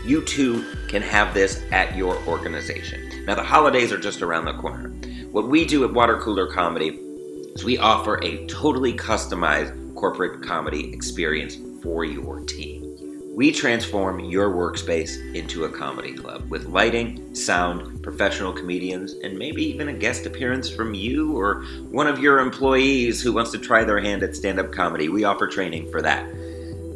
You 0.04 0.22
too 0.22 0.64
can 0.86 1.02
have 1.02 1.34
this 1.34 1.64
at 1.72 1.96
your 1.96 2.16
organization. 2.28 3.24
Now, 3.26 3.34
the 3.34 3.42
holidays 3.42 3.90
are 3.90 3.98
just 3.98 4.22
around 4.22 4.44
the 4.44 4.52
corner. 4.52 4.92
What 5.36 5.48
we 5.48 5.66
do 5.66 5.84
at 5.84 5.92
Water 5.92 6.16
Cooler 6.16 6.46
Comedy 6.46 6.98
is 7.54 7.62
we 7.62 7.76
offer 7.76 8.18
a 8.24 8.46
totally 8.46 8.94
customized 8.94 9.94
corporate 9.94 10.42
comedy 10.42 10.90
experience 10.94 11.58
for 11.82 12.06
your 12.06 12.40
team. 12.40 12.96
We 13.36 13.52
transform 13.52 14.20
your 14.20 14.48
workspace 14.48 15.34
into 15.34 15.64
a 15.64 15.68
comedy 15.68 16.14
club 16.14 16.48
with 16.48 16.64
lighting, 16.64 17.34
sound, 17.34 18.02
professional 18.02 18.50
comedians, 18.50 19.12
and 19.12 19.38
maybe 19.38 19.62
even 19.62 19.88
a 19.88 19.92
guest 19.92 20.24
appearance 20.24 20.70
from 20.70 20.94
you 20.94 21.36
or 21.36 21.64
one 21.90 22.06
of 22.06 22.18
your 22.18 22.38
employees 22.38 23.20
who 23.20 23.34
wants 23.34 23.50
to 23.50 23.58
try 23.58 23.84
their 23.84 24.00
hand 24.00 24.22
at 24.22 24.34
stand 24.34 24.58
up 24.58 24.72
comedy. 24.72 25.10
We 25.10 25.24
offer 25.24 25.46
training 25.46 25.90
for 25.90 26.00
that. 26.00 26.26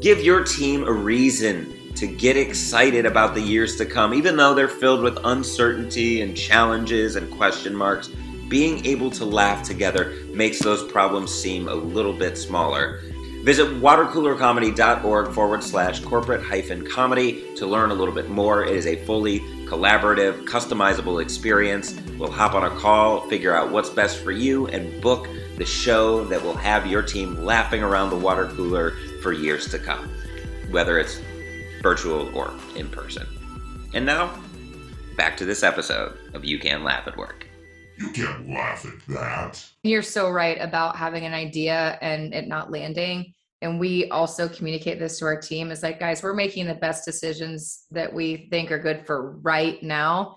Give 0.00 0.18
your 0.18 0.44
team 0.44 0.85
a 0.85 0.92
reason 0.92 1.76
to 1.96 2.07
get 2.07 2.38
excited 2.38 3.05
about 3.05 3.35
the 3.35 3.42
years 3.42 3.76
to 3.76 3.85
come, 3.85 4.14
even 4.14 4.38
though 4.38 4.55
they're 4.55 4.66
filled 4.66 5.03
with 5.03 5.18
uncertainty 5.24 6.22
and 6.22 6.35
challenges 6.35 7.16
and 7.16 7.31
question 7.31 7.74
marks. 7.74 8.09
Being 8.50 8.84
able 8.84 9.10
to 9.12 9.24
laugh 9.24 9.66
together 9.66 10.12
makes 10.34 10.58
those 10.58 10.84
problems 10.92 11.32
seem 11.32 11.68
a 11.68 11.74
little 11.74 12.12
bit 12.12 12.36
smaller 12.36 13.00
Visit 13.42 13.68
watercoolercomedy.org 13.80 15.32
forward 15.32 15.62
slash 15.62 16.00
corporate 16.00 16.42
hyphen 16.42 16.86
comedy 16.86 17.42
to 17.56 17.66
learn 17.66 17.90
a 17.90 17.94
little 17.94 18.12
bit 18.12 18.28
more. 18.28 18.64
It 18.64 18.76
is 18.76 18.86
a 18.86 18.96
fully 19.06 19.40
collaborative, 19.64 20.44
customizable 20.44 21.22
experience. 21.22 21.98
We'll 22.18 22.30
hop 22.30 22.52
on 22.54 22.64
a 22.64 22.76
call, 22.76 23.22
figure 23.30 23.56
out 23.56 23.70
what's 23.70 23.88
best 23.88 24.18
for 24.18 24.30
you, 24.30 24.66
and 24.66 25.00
book 25.00 25.26
the 25.56 25.64
show 25.64 26.22
that 26.24 26.42
will 26.42 26.56
have 26.56 26.86
your 26.86 27.00
team 27.00 27.42
laughing 27.42 27.82
around 27.82 28.10
the 28.10 28.18
water 28.18 28.46
cooler 28.48 28.90
for 29.22 29.32
years 29.32 29.68
to 29.70 29.78
come, 29.78 30.10
whether 30.70 30.98
it's 30.98 31.18
virtual 31.80 32.30
or 32.36 32.52
in 32.76 32.90
person. 32.90 33.26
And 33.94 34.04
now, 34.04 34.38
back 35.16 35.38
to 35.38 35.46
this 35.46 35.62
episode 35.62 36.14
of 36.34 36.44
You 36.44 36.58
Can 36.58 36.84
Laugh 36.84 37.08
at 37.08 37.16
Work. 37.16 37.39
You 38.00 38.08
can't 38.10 38.48
laugh 38.48 38.86
at 38.86 39.06
that. 39.14 39.64
You're 39.82 40.02
so 40.02 40.30
right 40.30 40.56
about 40.58 40.96
having 40.96 41.26
an 41.26 41.34
idea 41.34 41.98
and 42.00 42.32
it 42.32 42.48
not 42.48 42.70
landing. 42.70 43.34
And 43.60 43.78
we 43.78 44.08
also 44.08 44.48
communicate 44.48 44.98
this 44.98 45.18
to 45.18 45.26
our 45.26 45.38
team 45.38 45.70
is 45.70 45.82
like, 45.82 46.00
guys, 46.00 46.22
we're 46.22 46.32
making 46.32 46.66
the 46.66 46.74
best 46.74 47.04
decisions 47.04 47.84
that 47.90 48.10
we 48.10 48.48
think 48.50 48.72
are 48.72 48.78
good 48.78 49.04
for 49.04 49.32
right 49.42 49.82
now. 49.82 50.36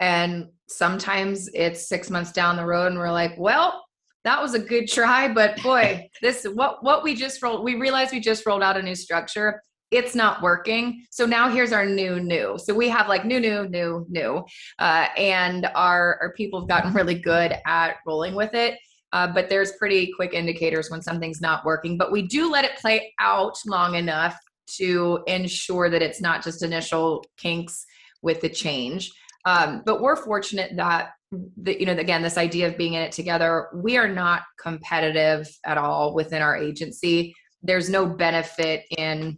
And 0.00 0.48
sometimes 0.68 1.48
it's 1.54 1.88
six 1.88 2.10
months 2.10 2.32
down 2.32 2.56
the 2.56 2.66
road 2.66 2.88
and 2.88 2.98
we're 2.98 3.12
like, 3.12 3.38
well, 3.38 3.84
that 4.24 4.42
was 4.42 4.54
a 4.54 4.58
good 4.58 4.88
try, 4.88 5.32
but 5.32 5.62
boy, 5.62 6.10
this 6.22 6.44
what 6.44 6.82
what 6.82 7.04
we 7.04 7.14
just 7.14 7.40
rolled. 7.40 7.62
We 7.62 7.76
realized 7.76 8.10
we 8.10 8.18
just 8.18 8.44
rolled 8.44 8.64
out 8.64 8.76
a 8.76 8.82
new 8.82 8.96
structure 8.96 9.62
it's 9.90 10.14
not 10.14 10.42
working. 10.42 11.04
So 11.10 11.26
now 11.26 11.48
here's 11.48 11.72
our 11.72 11.86
new 11.86 12.20
new. 12.20 12.58
So 12.58 12.74
we 12.74 12.88
have 12.88 13.08
like 13.08 13.24
new 13.24 13.40
new 13.40 13.68
new 13.68 14.06
new, 14.08 14.44
uh, 14.78 15.06
and 15.16 15.66
our 15.74 16.18
our 16.20 16.32
people 16.34 16.60
have 16.60 16.68
gotten 16.68 16.92
really 16.92 17.14
good 17.14 17.54
at 17.66 17.96
rolling 18.06 18.34
with 18.34 18.54
it. 18.54 18.78
Uh, 19.12 19.26
but 19.26 19.48
there's 19.48 19.72
pretty 19.72 20.12
quick 20.14 20.34
indicators 20.34 20.90
when 20.90 21.00
something's 21.00 21.40
not 21.40 21.64
working. 21.64 21.96
But 21.96 22.10
we 22.10 22.22
do 22.26 22.50
let 22.50 22.64
it 22.64 22.76
play 22.76 23.14
out 23.20 23.56
long 23.66 23.94
enough 23.94 24.36
to 24.78 25.22
ensure 25.26 25.88
that 25.88 26.02
it's 26.02 26.20
not 26.20 26.42
just 26.42 26.62
initial 26.62 27.24
kinks 27.36 27.86
with 28.22 28.40
the 28.40 28.48
change. 28.48 29.12
Um, 29.44 29.82
but 29.86 30.00
we're 30.00 30.16
fortunate 30.16 30.72
that 30.76 31.10
the, 31.30 31.78
you 31.78 31.86
know 31.86 31.92
again 31.92 32.22
this 32.22 32.38
idea 32.38 32.68
of 32.68 32.76
being 32.76 32.94
in 32.94 33.02
it 33.02 33.10
together 33.10 33.68
we 33.74 33.96
are 33.96 34.08
not 34.08 34.42
competitive 34.60 35.48
at 35.64 35.76
all 35.76 36.14
within 36.14 36.40
our 36.40 36.56
agency 36.56 37.34
there's 37.64 37.90
no 37.90 38.06
benefit 38.06 38.84
in 38.96 39.36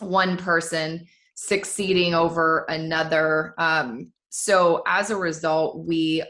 one 0.00 0.36
person 0.36 1.06
succeeding 1.34 2.14
over 2.14 2.66
another. 2.68 3.54
Um, 3.58 4.12
so 4.28 4.82
as 4.86 5.10
a 5.10 5.16
result, 5.16 5.86
we 5.86 6.22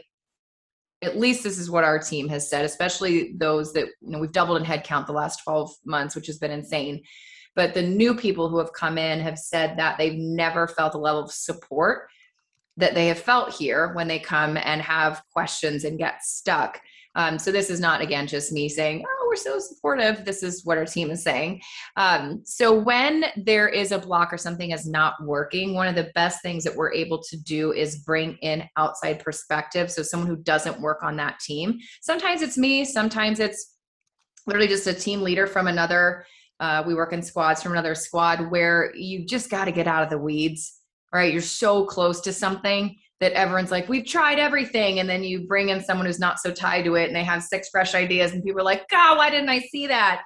at 1.03 1.17
least 1.17 1.43
this 1.43 1.57
is 1.57 1.69
what 1.69 1.83
our 1.83 1.97
team 1.97 2.27
has 2.29 2.47
said, 2.47 2.63
especially 2.63 3.33
those 3.37 3.73
that, 3.73 3.87
you 4.01 4.11
know, 4.11 4.19
we've 4.19 4.31
doubled 4.31 4.61
in 4.61 4.63
headcount 4.63 5.07
the 5.07 5.13
last 5.13 5.43
12 5.43 5.73
months, 5.83 6.15
which 6.15 6.27
has 6.27 6.37
been 6.37 6.51
insane. 6.51 7.01
But 7.55 7.73
the 7.73 7.81
new 7.81 8.15
people 8.15 8.49
who 8.49 8.59
have 8.59 8.71
come 8.73 8.97
in 8.97 9.19
have 9.19 9.37
said 9.37 9.77
that 9.77 9.97
they've 9.97 10.17
never 10.17 10.67
felt 10.67 10.93
the 10.93 10.99
level 10.99 11.23
of 11.23 11.31
support 11.31 12.07
that 12.77 12.93
they 12.93 13.07
have 13.07 13.19
felt 13.19 13.53
here 13.53 13.93
when 13.93 14.07
they 14.07 14.19
come 14.19 14.57
and 14.57 14.81
have 14.81 15.23
questions 15.33 15.83
and 15.83 15.97
get 15.97 16.23
stuck. 16.23 16.79
Um, 17.15 17.37
so 17.37 17.51
this 17.51 17.69
is 17.69 17.79
not 17.79 18.01
again 18.01 18.27
just 18.27 18.53
me 18.53 18.69
saying, 18.69 19.03
"Oh, 19.05 19.20
we're 19.31 19.37
so 19.37 19.59
supportive." 19.59 20.25
This 20.25 20.43
is 20.43 20.65
what 20.65 20.77
our 20.77 20.85
team 20.85 21.09
is 21.09 21.23
saying. 21.23 21.61
Um, 21.95 22.41
so 22.45 22.77
when 22.77 23.25
there 23.37 23.69
is 23.69 23.91
a 23.91 23.99
block 23.99 24.33
or 24.33 24.37
something 24.37 24.71
is 24.71 24.85
not 24.85 25.13
working, 25.23 25.73
one 25.73 25.87
of 25.87 25.95
the 25.95 26.11
best 26.13 26.41
things 26.41 26.63
that 26.65 26.75
we're 26.75 26.93
able 26.93 27.23
to 27.23 27.37
do 27.37 27.71
is 27.71 27.99
bring 27.99 28.33
in 28.41 28.63
outside 28.77 29.23
perspective. 29.23 29.89
So 29.89 30.03
someone 30.03 30.27
who 30.27 30.37
doesn't 30.37 30.81
work 30.81 31.01
on 31.01 31.15
that 31.17 31.39
team. 31.39 31.79
Sometimes 32.01 32.41
it's 32.41 32.57
me. 32.57 32.85
Sometimes 32.85 33.39
it's 33.39 33.75
literally 34.45 34.67
just 34.67 34.87
a 34.87 34.93
team 34.93 35.21
leader 35.21 35.47
from 35.47 35.67
another. 35.67 36.25
Uh, 36.59 36.83
we 36.85 36.93
work 36.93 37.13
in 37.13 37.23
squads 37.23 37.63
from 37.63 37.71
another 37.71 37.95
squad 37.95 38.51
where 38.51 38.93
you 38.95 39.25
just 39.25 39.49
got 39.49 39.65
to 39.65 39.71
get 39.71 39.87
out 39.87 40.03
of 40.03 40.09
the 40.09 40.17
weeds 40.17 40.77
right? 41.13 41.31
You're 41.31 41.41
so 41.41 41.85
close 41.85 42.21
to 42.21 42.33
something 42.33 42.95
that 43.21 43.33
everyone's 43.33 43.69
like, 43.69 43.87
we've 43.87 44.05
tried 44.05 44.39
everything. 44.39 44.99
And 44.99 45.07
then 45.07 45.23
you 45.23 45.45
bring 45.47 45.69
in 45.69 45.81
someone 45.81 46.07
who's 46.07 46.19
not 46.19 46.39
so 46.39 46.51
tied 46.51 46.85
to 46.85 46.95
it 46.95 47.05
and 47.05 47.15
they 47.15 47.23
have 47.23 47.43
six 47.43 47.69
fresh 47.69 47.93
ideas 47.93 48.33
and 48.33 48.43
people 48.43 48.59
are 48.59 48.65
like, 48.65 48.89
God, 48.89 49.17
why 49.17 49.29
didn't 49.29 49.49
I 49.49 49.59
see 49.59 49.85
that? 49.87 50.23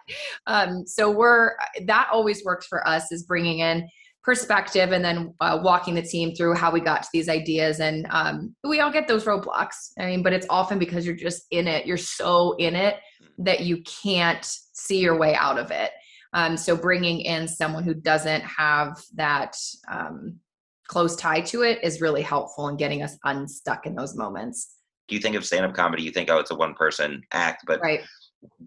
Um, 0.48 0.88
so 0.88 1.12
we're, 1.12 1.52
that 1.86 2.08
always 2.12 2.44
works 2.46 2.66
for 2.68 2.88
us 2.88 3.12
is 3.12 3.24
bringing 3.24 3.60
in 3.60 3.88
perspective 4.24 4.94
and 4.94 5.04
then 5.04 5.34
uh, 5.42 5.60
walking 5.62 5.94
the 5.94 6.02
team 6.02 6.34
through 6.34 6.56
how 6.56 6.72
we 6.72 6.80
got 6.80 7.04
to 7.04 7.10
these 7.12 7.28
ideas. 7.28 7.82
And 7.82 8.08
um, 8.10 8.56
we 8.64 8.80
all 8.80 8.92
get 8.92 9.10
those 9.10 9.26
roadblocks. 9.26 9.92
I 10.00 10.06
mean, 10.06 10.24
but 10.24 10.34
it's 10.34 10.48
often 10.50 10.80
because 10.80 11.06
you're 11.06 11.16
just 11.16 11.46
in 11.52 11.68
it. 11.68 11.86
You're 11.86 11.98
so 11.98 12.54
in 12.54 12.76
it 12.76 12.96
that 13.40 13.60
you 13.60 13.84
can't 13.84 14.44
see 14.74 15.00
your 15.00 15.18
way 15.18 15.36
out 15.36 15.60
of 15.60 15.70
it. 15.70 15.92
Um, 16.32 16.56
so 16.56 16.76
bringing 16.76 17.22
in 17.22 17.48
someone 17.48 17.84
who 17.84 17.94
doesn't 17.94 18.42
have 18.42 18.98
that 19.16 19.58
um, 19.92 20.40
close 20.88 21.16
tie 21.16 21.42
to 21.42 21.64
it 21.64 21.80
is 21.84 22.02
really 22.02 22.22
helpful 22.22 22.68
in 22.68 22.78
getting 22.78 23.02
us 23.02 23.18
unstuck 23.24 23.86
in 23.86 23.96
those 23.96 24.16
moments. 24.16 24.76
Do 25.08 25.16
you 25.16 25.22
think 25.22 25.36
of 25.36 25.46
stand-up 25.46 25.74
comedy, 25.74 26.04
you 26.04 26.12
think, 26.12 26.30
oh, 26.30 26.40
it's 26.40 26.52
a 26.52 26.56
one-person 26.56 27.22
act, 27.34 27.64
but 27.68 27.80
right. 27.82 28.02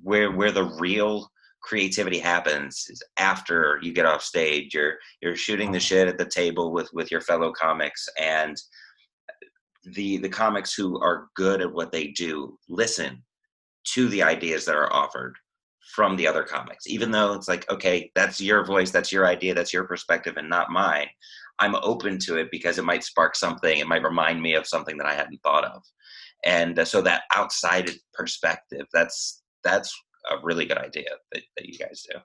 where 0.02 0.31
where 0.33 0.52
the 0.52 0.64
real 0.78 1.31
creativity 1.61 2.18
happens 2.18 2.87
is 2.88 3.02
after 3.18 3.78
you 3.83 3.92
get 3.92 4.07
off 4.07 4.22
stage. 4.22 4.74
You're 4.74 4.94
you're 5.20 5.37
shooting 5.37 5.72
the 5.72 5.81
shit 5.81 6.09
at 6.09 6.18
the 6.18 6.24
table 6.24 6.72
with 6.72 6.88
with 6.92 7.11
your 7.11 7.20
fellow 7.20 7.52
comics, 7.52 8.09
and 8.18 8.57
the 9.85 10.18
the 10.18 10.28
comics 10.28 10.74
who 10.74 11.00
are 11.00 11.28
good 11.35 11.61
at 11.61 11.72
what 11.72 11.92
they 11.92 12.09
do 12.09 12.59
listen 12.68 13.22
to 13.85 14.09
the 14.09 14.22
ideas 14.22 14.64
that 14.64 14.76
are 14.76 14.92
offered 14.92 15.35
from 15.94 16.16
the 16.16 16.26
other 16.26 16.42
comics 16.42 16.87
even 16.87 17.11
though 17.11 17.33
it's 17.33 17.48
like 17.48 17.68
okay 17.70 18.11
that's 18.14 18.40
your 18.40 18.64
voice 18.64 18.90
that's 18.90 19.11
your 19.11 19.26
idea 19.26 19.54
that's 19.54 19.72
your 19.72 19.85
perspective 19.85 20.37
and 20.37 20.48
not 20.48 20.70
mine 20.70 21.07
I'm 21.60 21.74
open 21.76 22.18
to 22.20 22.36
it 22.36 22.50
because 22.50 22.78
it 22.78 22.84
might 22.84 23.04
spark 23.04 23.36
something. 23.36 23.78
It 23.78 23.88
might 23.88 24.02
remind 24.02 24.40
me 24.40 24.54
of 24.54 24.66
something 24.66 24.96
that 24.98 25.06
I 25.06 25.14
hadn't 25.14 25.40
thought 25.42 25.64
of. 25.64 25.82
And 26.44 26.78
uh, 26.78 26.84
so 26.84 27.02
that 27.02 27.22
outside 27.34 27.90
perspective, 28.14 28.86
that's 28.92 29.42
that's 29.64 29.92
a 30.30 30.36
really 30.42 30.66
good 30.66 30.78
idea 30.78 31.10
that, 31.32 31.42
that 31.56 31.66
you 31.66 31.78
guys 31.78 32.06
do. 32.10 32.18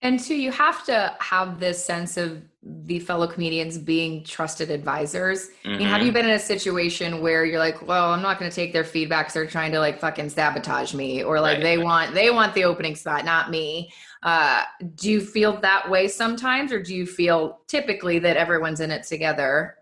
And 0.00 0.20
two, 0.20 0.36
you 0.36 0.52
have 0.52 0.84
to 0.84 1.16
have 1.18 1.58
this 1.58 1.84
sense 1.84 2.16
of 2.16 2.40
the 2.62 3.00
fellow 3.00 3.26
comedians 3.26 3.78
being 3.78 4.22
trusted 4.22 4.70
advisors. 4.70 5.48
Mm-hmm. 5.48 5.68
I 5.68 5.78
mean, 5.78 5.88
have 5.88 6.00
you 6.02 6.06
mm-hmm. 6.08 6.14
been 6.14 6.24
in 6.26 6.36
a 6.36 6.38
situation 6.38 7.20
where 7.20 7.44
you're 7.44 7.58
like, 7.58 7.84
well, 7.84 8.12
I'm 8.12 8.22
not 8.22 8.38
going 8.38 8.48
to 8.48 8.54
take 8.54 8.72
their 8.72 8.84
feedback 8.84 9.26
because 9.26 9.34
they're 9.34 9.46
trying 9.46 9.72
to 9.72 9.80
like 9.80 9.98
fucking 9.98 10.28
sabotage 10.28 10.94
me, 10.94 11.24
or 11.24 11.40
like 11.40 11.56
right, 11.56 11.64
they 11.64 11.78
want 11.78 12.14
they 12.14 12.30
want 12.30 12.54
the 12.54 12.64
opening 12.64 12.94
spot, 12.94 13.24
not 13.24 13.50
me. 13.50 13.90
Uh, 14.22 14.62
do 14.94 15.10
you 15.10 15.20
feel 15.20 15.60
that 15.60 15.88
way 15.88 16.08
sometimes, 16.08 16.72
or 16.72 16.82
do 16.82 16.94
you 16.94 17.06
feel 17.06 17.60
typically 17.68 18.18
that 18.18 18.36
everyone's 18.36 18.80
in 18.80 18.90
it 18.90 19.04
together? 19.04 19.76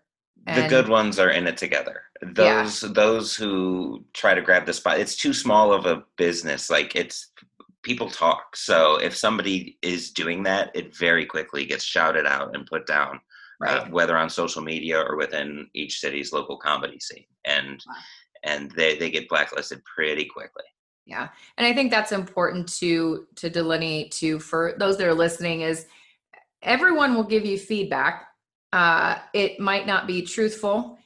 And- 0.47 0.65
the 0.65 0.69
good 0.69 0.89
ones 0.89 1.19
are 1.19 1.31
in 1.31 1.47
it 1.47 1.57
together. 1.57 2.03
Those 2.23 2.83
yeah. 2.83 2.91
those 2.93 3.37
who 3.37 4.05
try 4.15 4.35
to 4.35 4.41
grab 4.41 4.65
the 4.65 4.73
spot, 4.73 5.01
it's 5.01 5.17
too 5.17 5.33
small 5.33 5.73
of 5.73 5.87
a 5.87 6.05
business. 6.17 6.71
Like 6.71 6.97
it's 6.97 7.33
people 7.83 8.11
talk. 8.11 8.57
So 8.57 8.97
if 8.97 9.17
somebody 9.17 9.79
is 9.83 10.11
doing 10.11 10.43
that, 10.45 10.71
it 10.75 10.97
very 10.97 11.27
quickly 11.27 11.67
gets 11.67 11.85
shouted 11.85 12.27
out 12.27 12.55
and 12.55 12.67
put 12.67 12.87
down, 12.87 13.17
uh, 13.17 13.19
right. 13.61 13.77
uh, 13.83 13.87
whether 13.91 14.17
on 14.17 14.31
social 14.31 14.63
media 14.63 14.99
or 15.01 15.17
within 15.17 15.69
each 15.75 16.01
city's 16.01 16.33
local 16.33 16.57
comedy 16.57 16.99
scene, 17.01 17.27
and 17.45 17.83
wow. 17.87 17.95
and 18.45 18.71
they 18.73 18.97
they 18.97 19.11
get 19.11 19.29
blacklisted 19.29 19.83
pretty 19.85 20.25
quickly. 20.25 20.65
Yeah. 21.07 21.29
And 21.57 21.67
I 21.67 21.73
think 21.73 21.91
that's 21.91 22.13
important 22.13 22.69
to 22.81 23.27
to 23.37 23.49
delineate 23.49 24.11
to 24.13 24.41
for 24.41 24.75
those 24.79 24.99
that 24.99 25.07
are 25.07 25.15
listening 25.15 25.61
is 25.61 25.87
everyone 26.63 27.15
will 27.15 27.25
give 27.25 27.47
you 27.47 27.59
feedback. 27.59 28.27
Uh, 28.73 29.19
it 29.33 29.61
might 29.61 29.87
not 29.87 30.09
be 30.09 30.23
truthful. 30.23 30.99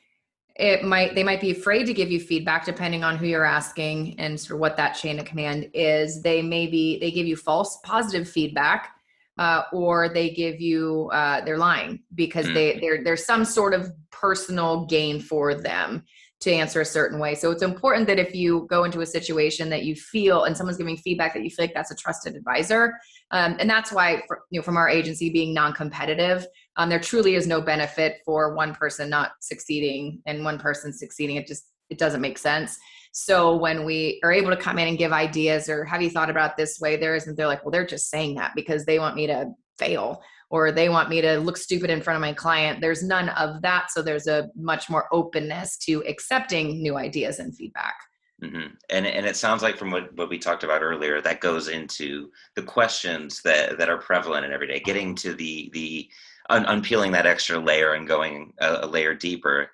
It 0.57 0.85
might 0.85 1.15
they 1.15 1.23
might 1.23 1.41
be 1.41 1.51
afraid 1.51 1.85
to 1.85 1.95
give 1.95 2.11
you 2.11 2.19
feedback 2.19 2.65
depending 2.65 3.05
on 3.05 3.19
who 3.19 3.27
you're 3.27 3.45
asking 3.45 4.19
and 4.19 4.41
sort 4.41 4.57
of 4.57 4.61
what 4.61 4.79
that 4.79 4.93
chain 4.93 5.19
of 5.19 5.27
command 5.27 5.71
is. 5.75 6.23
They 6.23 6.41
maybe 6.41 6.99
they 6.99 7.11
give 7.11 7.27
you 7.27 7.37
false 7.37 7.79
positive 7.85 8.29
feedback. 8.29 8.97
Uh, 9.39 9.63
or 9.73 10.11
they 10.11 10.29
give 10.29 10.61
you 10.61 11.09
uh, 11.15 11.43
they're 11.47 11.57
lying 11.57 12.03
because 12.15 12.47
hmm. 12.47 12.53
they 12.53 13.01
there's 13.03 13.25
some 13.25 13.43
sort 13.43 13.73
of 13.73 13.91
personal 14.11 14.85
gain 14.85 15.19
for 15.19 15.55
them 15.55 16.05
to 16.41 16.51
answer 16.51 16.81
a 16.81 16.87
certain 16.87 17.19
way. 17.19 17.35
So 17.35 17.51
it's 17.51 17.63
important 17.63 18.07
that 18.07 18.19
if 18.19 18.35
you 18.35 18.67
go 18.71 18.85
into 18.85 19.03
a 19.03 19.07
situation 19.07 19.69
that 19.69 19.85
you 19.85 19.95
feel 19.95 20.45
and 20.45 20.57
someone's 20.57 20.79
giving 20.79 20.97
feedback 20.97 21.35
that 21.35 21.45
you 21.45 21.51
feel 21.51 21.65
like 21.65 21.75
that's 21.75 21.91
a 21.91 21.97
trusted 21.97 22.35
advisor, 22.35 22.95
um, 23.31 23.57
and 23.59 23.69
that's 23.69 23.93
why 23.93 24.23
for, 24.27 24.41
you 24.51 24.59
know 24.59 24.63
from 24.63 24.77
our 24.77 24.89
agency 24.89 25.31
being 25.31 25.53
non-competitive, 25.53 26.47
um, 26.77 26.89
there 26.89 26.99
truly 26.99 27.35
is 27.35 27.47
no 27.47 27.61
benefit 27.61 28.19
for 28.25 28.55
one 28.55 28.75
person 28.75 29.11
not 29.11 29.33
succeeding 29.41 30.23
and 30.27 30.45
one 30.45 30.59
person 30.59 30.93
succeeding. 30.93 31.37
It 31.37 31.47
just 31.47 31.65
it 31.91 31.99
doesn't 31.99 32.21
make 32.21 32.39
sense. 32.39 32.79
So 33.13 33.57
when 33.57 33.85
we 33.85 34.21
are 34.23 34.33
able 34.33 34.51
to 34.51 34.57
come 34.57 34.79
in 34.79 34.89
and 34.89 34.97
give 34.97 35.13
ideas 35.13 35.69
or 35.69 35.85
have 35.85 36.01
you 36.01 36.11
thought 36.11 36.31
about 36.31 36.57
this 36.57 36.79
way, 36.81 36.97
there 36.97 37.17
isn't 37.17 37.37
they're 37.37 37.49
like, 37.49 37.65
well, 37.65 37.73
they're 37.73 37.87
just 37.87 38.09
saying 38.09 38.37
that 38.37 38.53
because 38.55 38.85
they 38.85 38.99
want 38.99 39.17
me 39.17 39.27
to 39.27 39.47
fail 39.79 40.23
or 40.51 40.73
they 40.73 40.89
want 40.89 41.09
me 41.09 41.21
to 41.21 41.39
look 41.39 41.57
stupid 41.57 41.91
in 41.91 42.03
front 42.03 42.17
of 42.17 42.21
my 42.21 42.33
client. 42.33 42.81
There's 42.81 43.03
none 43.03 43.29
of 43.31 43.63
that. 43.63 43.91
So 43.93 44.03
there's 44.03 44.27
a 44.27 44.51
much 44.57 44.91
more 44.91 45.09
openness 45.13 45.79
to 45.79 46.03
accepting 46.07 46.83
new 46.83 46.97
ideas 46.97 47.39
and 47.39 47.57
feedback. 47.57 47.95
Mm-hmm. 48.43 48.75
And 48.89 49.07
and 49.07 49.27
it 49.27 49.37
sounds 49.37 49.63
like 49.63 49.77
from 49.77 49.91
what, 49.91 50.15
what 50.17 50.31
we 50.31 50.39
talked 50.39 50.65
about 50.65 50.83
earlier, 50.83 51.21
that 51.21 51.41
goes 51.41 51.69
into 51.69 52.31
the 52.57 52.63
questions 52.63 53.43
that 53.43 53.79
that 53.79 53.91
are 53.91 53.99
prevalent 53.99 54.47
in 54.47 54.53
every 54.53 54.67
day, 54.67 54.81
getting 54.81 55.15
to 55.17 55.35
the 55.35 55.71
the 55.73 56.09
un, 56.49 56.65
unpeeling 56.65 57.13
that 57.13 57.27
extra 57.27 57.59
layer 57.59 57.93
and 57.93 58.09
going 58.09 58.53
a, 58.61 58.79
a 58.83 58.87
layer 58.87 59.15
deeper. 59.15 59.71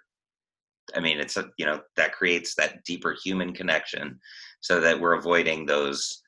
I 0.97 1.01
mean, 1.01 1.21
it's 1.21 1.37
a 1.37 1.49
you 1.59 1.65
know 1.65 1.81
that 1.97 2.13
creates 2.13 2.57
that 2.57 2.85
deeper 2.85 3.17
human 3.25 3.53
connection, 3.53 4.19
so 4.61 4.81
that 4.81 5.01
we're 5.01 5.15
avoiding 5.15 5.65
those 5.65 6.23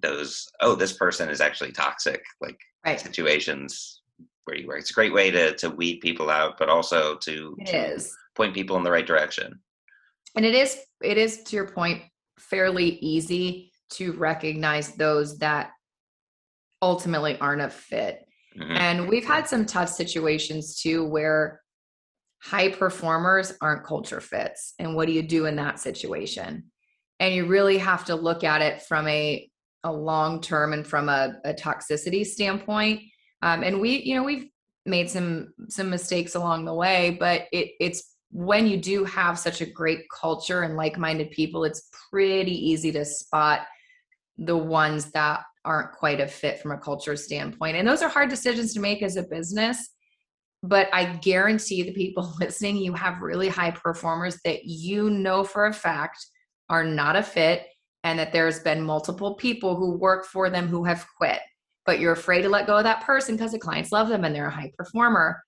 those 0.00 0.48
oh 0.60 0.74
this 0.74 0.94
person 0.94 1.28
is 1.28 1.40
actually 1.40 1.72
toxic 1.72 2.22
like 2.40 2.58
right. 2.84 3.00
situations 3.00 4.02
where 4.44 4.56
you 4.56 4.66
work. 4.66 4.80
It's 4.80 4.90
a 4.90 4.94
great 4.94 5.12
way 5.12 5.30
to 5.30 5.54
to 5.56 5.70
weed 5.70 6.00
people 6.00 6.30
out, 6.30 6.58
but 6.58 6.68
also 6.68 7.16
to, 7.16 7.56
to 7.66 8.00
point 8.34 8.54
people 8.54 8.76
in 8.76 8.82
the 8.82 8.90
right 8.90 9.06
direction. 9.06 9.60
And 10.36 10.44
it 10.44 10.54
is 10.54 10.78
it 11.02 11.18
is 11.18 11.42
to 11.44 11.56
your 11.56 11.68
point 11.68 12.02
fairly 12.38 12.98
easy 12.98 13.72
to 13.90 14.12
recognize 14.12 14.92
those 14.92 15.38
that 15.38 15.70
ultimately 16.80 17.38
aren't 17.38 17.62
a 17.62 17.70
fit. 17.70 18.24
Mm-hmm. 18.58 18.76
And 18.76 19.08
we've 19.08 19.24
had 19.24 19.46
some 19.46 19.66
tough 19.66 19.88
situations 19.88 20.80
too 20.80 21.04
where 21.04 21.60
high 22.42 22.70
performers 22.70 23.52
aren't 23.60 23.86
culture 23.86 24.20
fits. 24.20 24.74
And 24.78 24.96
what 24.96 25.06
do 25.06 25.12
you 25.12 25.22
do 25.22 25.46
in 25.46 25.56
that 25.56 25.78
situation? 25.78 26.64
And 27.20 27.34
you 27.34 27.46
really 27.46 27.78
have 27.78 28.04
to 28.06 28.16
look 28.16 28.42
at 28.42 28.62
it 28.62 28.82
from 28.82 29.06
a 29.06 29.48
a 29.84 29.92
long 29.92 30.40
term 30.40 30.72
and 30.72 30.86
from 30.86 31.08
a, 31.08 31.36
a 31.44 31.54
toxicity 31.54 32.24
standpoint. 32.24 33.02
Um, 33.42 33.62
and 33.62 33.80
we, 33.80 34.02
you 34.02 34.14
know, 34.14 34.22
we've 34.22 34.48
made 34.86 35.10
some 35.10 35.52
some 35.68 35.90
mistakes 35.90 36.34
along 36.34 36.64
the 36.64 36.74
way, 36.74 37.16
but 37.18 37.42
it, 37.52 37.72
it's 37.80 38.14
when 38.30 38.66
you 38.66 38.78
do 38.78 39.04
have 39.04 39.38
such 39.38 39.60
a 39.60 39.66
great 39.66 40.04
culture 40.08 40.62
and 40.62 40.76
like-minded 40.76 41.30
people, 41.30 41.64
it's 41.64 41.90
pretty 42.10 42.52
easy 42.52 42.90
to 42.90 43.04
spot 43.04 43.60
the 44.38 44.56
ones 44.56 45.10
that 45.12 45.42
aren't 45.64 45.92
quite 45.92 46.20
a 46.20 46.26
fit 46.26 46.58
from 46.58 46.72
a 46.72 46.78
culture 46.78 47.14
standpoint. 47.14 47.76
And 47.76 47.86
those 47.86 48.02
are 48.02 48.08
hard 48.08 48.30
decisions 48.30 48.72
to 48.74 48.80
make 48.80 49.02
as 49.02 49.16
a 49.16 49.22
business. 49.22 49.90
But 50.62 50.88
I 50.92 51.16
guarantee 51.16 51.82
the 51.82 51.92
people 51.92 52.34
listening, 52.40 52.78
you 52.78 52.94
have 52.94 53.20
really 53.20 53.48
high 53.48 53.72
performers 53.72 54.38
that 54.44 54.64
you 54.64 55.10
know 55.10 55.44
for 55.44 55.66
a 55.66 55.72
fact 55.72 56.24
are 56.68 56.84
not 56.84 57.16
a 57.16 57.22
fit 57.22 57.66
and 58.04 58.18
that 58.18 58.32
there's 58.32 58.60
been 58.60 58.82
multiple 58.82 59.34
people 59.34 59.76
who 59.76 59.96
work 59.96 60.26
for 60.26 60.50
them 60.50 60.66
who 60.66 60.84
have 60.84 61.06
quit. 61.16 61.40
But 61.86 62.00
you're 62.00 62.12
afraid 62.12 62.42
to 62.42 62.48
let 62.48 62.66
go 62.66 62.78
of 62.78 62.84
that 62.84 63.02
person 63.02 63.36
because 63.36 63.52
the 63.52 63.58
clients 63.58 63.92
love 63.92 64.08
them 64.08 64.24
and 64.24 64.34
they're 64.34 64.46
a 64.46 64.50
high 64.50 64.72
performer. 64.76 65.42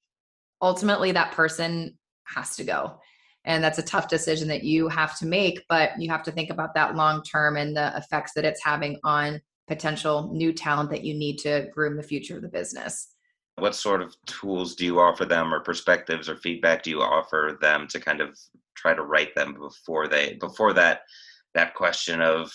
Ultimately 0.61 1.13
that 1.13 1.33
person 1.33 1.97
has 2.25 2.57
to 2.57 2.65
go. 2.65 3.01
And 3.45 3.63
that's 3.63 3.79
a 3.79 3.83
tough 3.83 4.09
decision 4.09 4.49
that 4.49 4.65
you 4.65 4.89
have 4.89 5.19
to 5.19 5.27
make 5.27 5.65
but 5.69 5.91
you 5.99 6.11
have 6.11 6.23
to 6.25 6.33
think 6.33 6.51
about 6.51 6.75
that 6.75 6.97
long 6.97 7.23
term 7.23 7.57
and 7.57 7.77
the 7.77 7.97
effects 7.97 8.33
that 8.35 8.45
it's 8.45 8.65
having 8.65 8.99
on 9.05 9.41
potential 9.67 10.31
new 10.33 10.53
talent 10.53 10.91
that 10.91 11.05
you 11.05 11.15
need 11.15 11.39
to 11.39 11.69
groom 11.73 11.97
the 11.97 12.03
future 12.03 12.37
of 12.37 12.43
the 12.43 12.49
business. 12.49 13.15
What 13.57 13.75
sort 13.75 14.03
of 14.03 14.15
tools 14.27 14.75
do 14.75 14.85
you 14.85 15.01
offer 15.01 15.25
them 15.25 15.55
or 15.55 15.61
perspectives 15.61 16.29
or 16.29 16.37
feedback 16.37 16.83
do 16.83 16.91
you 16.91 17.03
offer 17.03 17.57
them 17.61 17.87
to 17.89 18.01
kind 18.01 18.21
of 18.21 18.37
try 18.75 18.95
to 18.95 19.03
write 19.03 19.35
them 19.35 19.55
before 19.55 20.09
they 20.09 20.35
before 20.35 20.73
that 20.73 21.03
that 21.55 21.75
question 21.75 22.21
of 22.21 22.53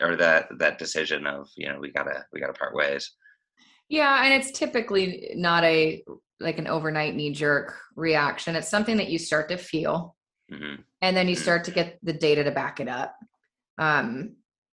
or 0.00 0.16
that 0.16 0.46
that 0.58 0.78
decision 0.78 1.26
of 1.26 1.48
you 1.56 1.68
know 1.68 1.78
we 1.78 1.90
gotta 1.90 2.24
we 2.32 2.40
gotta 2.40 2.52
part 2.52 2.74
ways 2.74 3.12
yeah 3.88 4.24
and 4.24 4.34
it's 4.34 4.56
typically 4.56 5.32
not 5.34 5.64
a 5.64 6.02
like 6.38 6.58
an 6.58 6.66
overnight 6.66 7.14
knee 7.14 7.32
jerk 7.32 7.76
reaction 7.94 8.56
it's 8.56 8.68
something 8.68 8.98
that 8.98 9.08
you 9.08 9.18
start 9.18 9.48
to 9.48 9.56
feel 9.56 10.14
mm-hmm. 10.52 10.80
and 11.00 11.16
then 11.16 11.28
you 11.28 11.34
mm-hmm. 11.34 11.42
start 11.42 11.64
to 11.64 11.70
get 11.70 11.98
the 12.02 12.12
data 12.12 12.44
to 12.44 12.50
back 12.50 12.78
it 12.80 12.88
up 12.88 13.16
um 13.78 14.34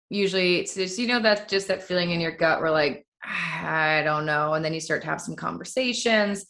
usually 0.09 0.57
it's 0.57 0.75
just 0.75 0.97
you 0.97 1.07
know 1.07 1.19
that's 1.19 1.51
just 1.51 1.67
that 1.67 1.83
feeling 1.83 2.11
in 2.11 2.21
your 2.21 2.35
gut 2.35 2.61
where 2.61 2.71
like 2.71 3.05
I 3.23 4.01
don't 4.03 4.25
know. 4.25 4.53
And 4.53 4.63
then 4.63 4.73
you 4.73 4.79
start 4.79 5.01
to 5.01 5.07
have 5.07 5.21
some 5.21 5.35
conversations. 5.35 6.45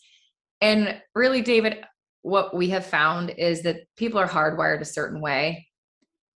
And 0.62 1.01
really, 1.15 1.41
David, 1.41 1.84
what 2.21 2.55
we 2.55 2.69
have 2.69 2.86
found 2.86 3.32
is 3.32 3.63
that 3.63 3.84
people 3.97 4.19
are 4.19 4.27
hardwired 4.27 4.82
a 4.82 4.86
certain 4.86 5.21
way. 5.21 5.67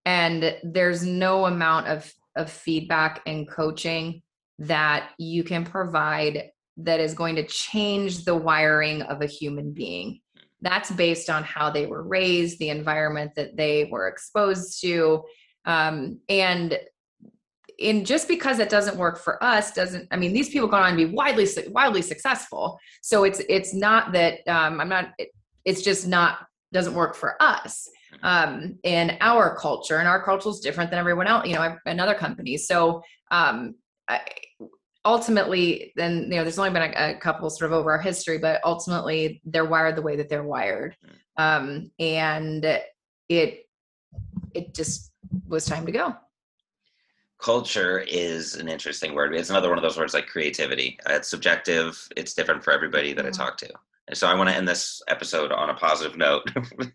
And 0.06 0.58
there's 0.63 1.04
no 1.04 1.46
amount 1.46 1.88
of, 1.88 2.12
of 2.36 2.52
feedback 2.52 3.22
and 3.26 3.48
coaching 3.50 4.22
that 4.60 5.12
you 5.18 5.44
can 5.44 5.66
provide 5.66 6.50
that 6.78 7.00
is 7.00 7.13
going 7.13 7.36
to 7.36 7.46
change 7.46 8.26
the 8.26 8.36
wiring 8.36 9.02
of 9.04 9.22
a 9.22 9.28
human 9.28 9.72
being. 9.72 10.20
That's 10.62 10.92
based 10.92 11.30
on 11.30 11.44
how 11.44 11.70
they 11.70 11.86
were 11.86 12.04
raised, 12.04 12.60
the 12.60 12.70
environment 12.70 13.34
that 13.36 13.56
they 13.56 13.89
were 13.92 14.08
exposed 14.08 14.82
to. 14.82 15.24
Um, 15.66 16.20
and 16.30 16.78
and 17.82 18.06
just 18.06 18.28
because 18.28 18.60
it 18.60 18.70
doesn't 18.70 18.98
work 18.98 19.18
for 19.18 19.44
us 19.44 19.74
doesn't 19.74 20.08
i 20.12 20.16
mean 20.16 20.32
these 20.32 20.50
people 20.50 20.68
go 20.68 20.78
on 20.78 20.92
to 20.92 21.08
be 21.08 21.12
widely 21.12 21.48
wildly 21.70 22.04
successful 22.04 22.78
so 23.02 23.24
it's 23.24 23.42
it's 23.50 23.74
not 23.74 24.12
that 24.12 24.48
um, 24.48 24.80
i'm 24.80 24.88
not 24.88 25.10
it, 25.18 25.30
it's 25.66 25.82
just 25.82 26.08
not 26.08 26.46
doesn't 26.74 26.96
work 26.96 27.16
for 27.16 27.42
us. 27.42 27.88
Um, 28.21 28.78
in 28.84 29.17
our 29.21 29.56
culture 29.56 29.97
and 29.97 30.08
our 30.08 30.23
culture 30.23 30.49
is 30.49 30.60
different 30.60 30.89
than 30.89 30.99
everyone 30.99 31.28
else 31.28 31.47
you 31.47 31.56
know 31.56 31.76
another 31.86 32.13
company 32.13 32.58
so 32.58 33.02
um, 33.32 33.76
I, 34.08 34.21
ultimately 35.06 35.91
then 35.95 36.23
you 36.23 36.38
know 36.38 36.43
there's 36.43 36.60
only 36.60 36.71
been 36.71 36.93
a, 36.93 37.12
a, 37.12 37.15
couple 37.15 37.49
sort 37.49 37.71
of 37.71 37.78
over 37.78 37.91
our 37.91 38.02
history 38.02 38.38
but 38.38 38.62
ultimately 38.63 39.41
they're 39.45 39.65
wired 39.65 39.95
the 39.95 40.02
way 40.02 40.15
that 40.15 40.30
they're 40.30 40.43
wired 40.43 40.95
mm. 41.06 41.43
um, 41.43 41.91
and 41.99 42.65
it 43.30 43.69
it 44.54 44.73
just 44.73 45.12
was 45.47 45.65
time 45.65 45.86
to 45.86 45.91
go 45.91 46.15
culture 47.43 47.99
is 48.08 48.56
an 48.56 48.69
interesting 48.69 49.13
word. 49.13 49.36
It's 49.36 49.49
another 49.49 49.67
one 49.67 49.78
of 49.78 49.84
those 49.84 49.97
words 49.97 50.13
like 50.13 50.28
creativity. 50.28 50.97
Uh, 51.08 51.15
it's 51.15 51.30
subjective. 51.30 52.08
It's 52.15 52.34
different 52.34 52.63
for 52.63 52.71
everybody 52.71 53.13
that 53.13 53.26
mm-hmm. 53.26 53.41
I 53.41 53.45
talk 53.45 53.58
to. 53.58 53.69
So 54.12 54.28
I 54.28 54.36
want 54.36 54.50
to 54.50 54.56
end 54.56 54.68
this 54.68 55.02
episode 55.08 55.52
on 55.52 55.70
a 55.70 55.76
positive 55.76 56.18
note. 56.18 56.44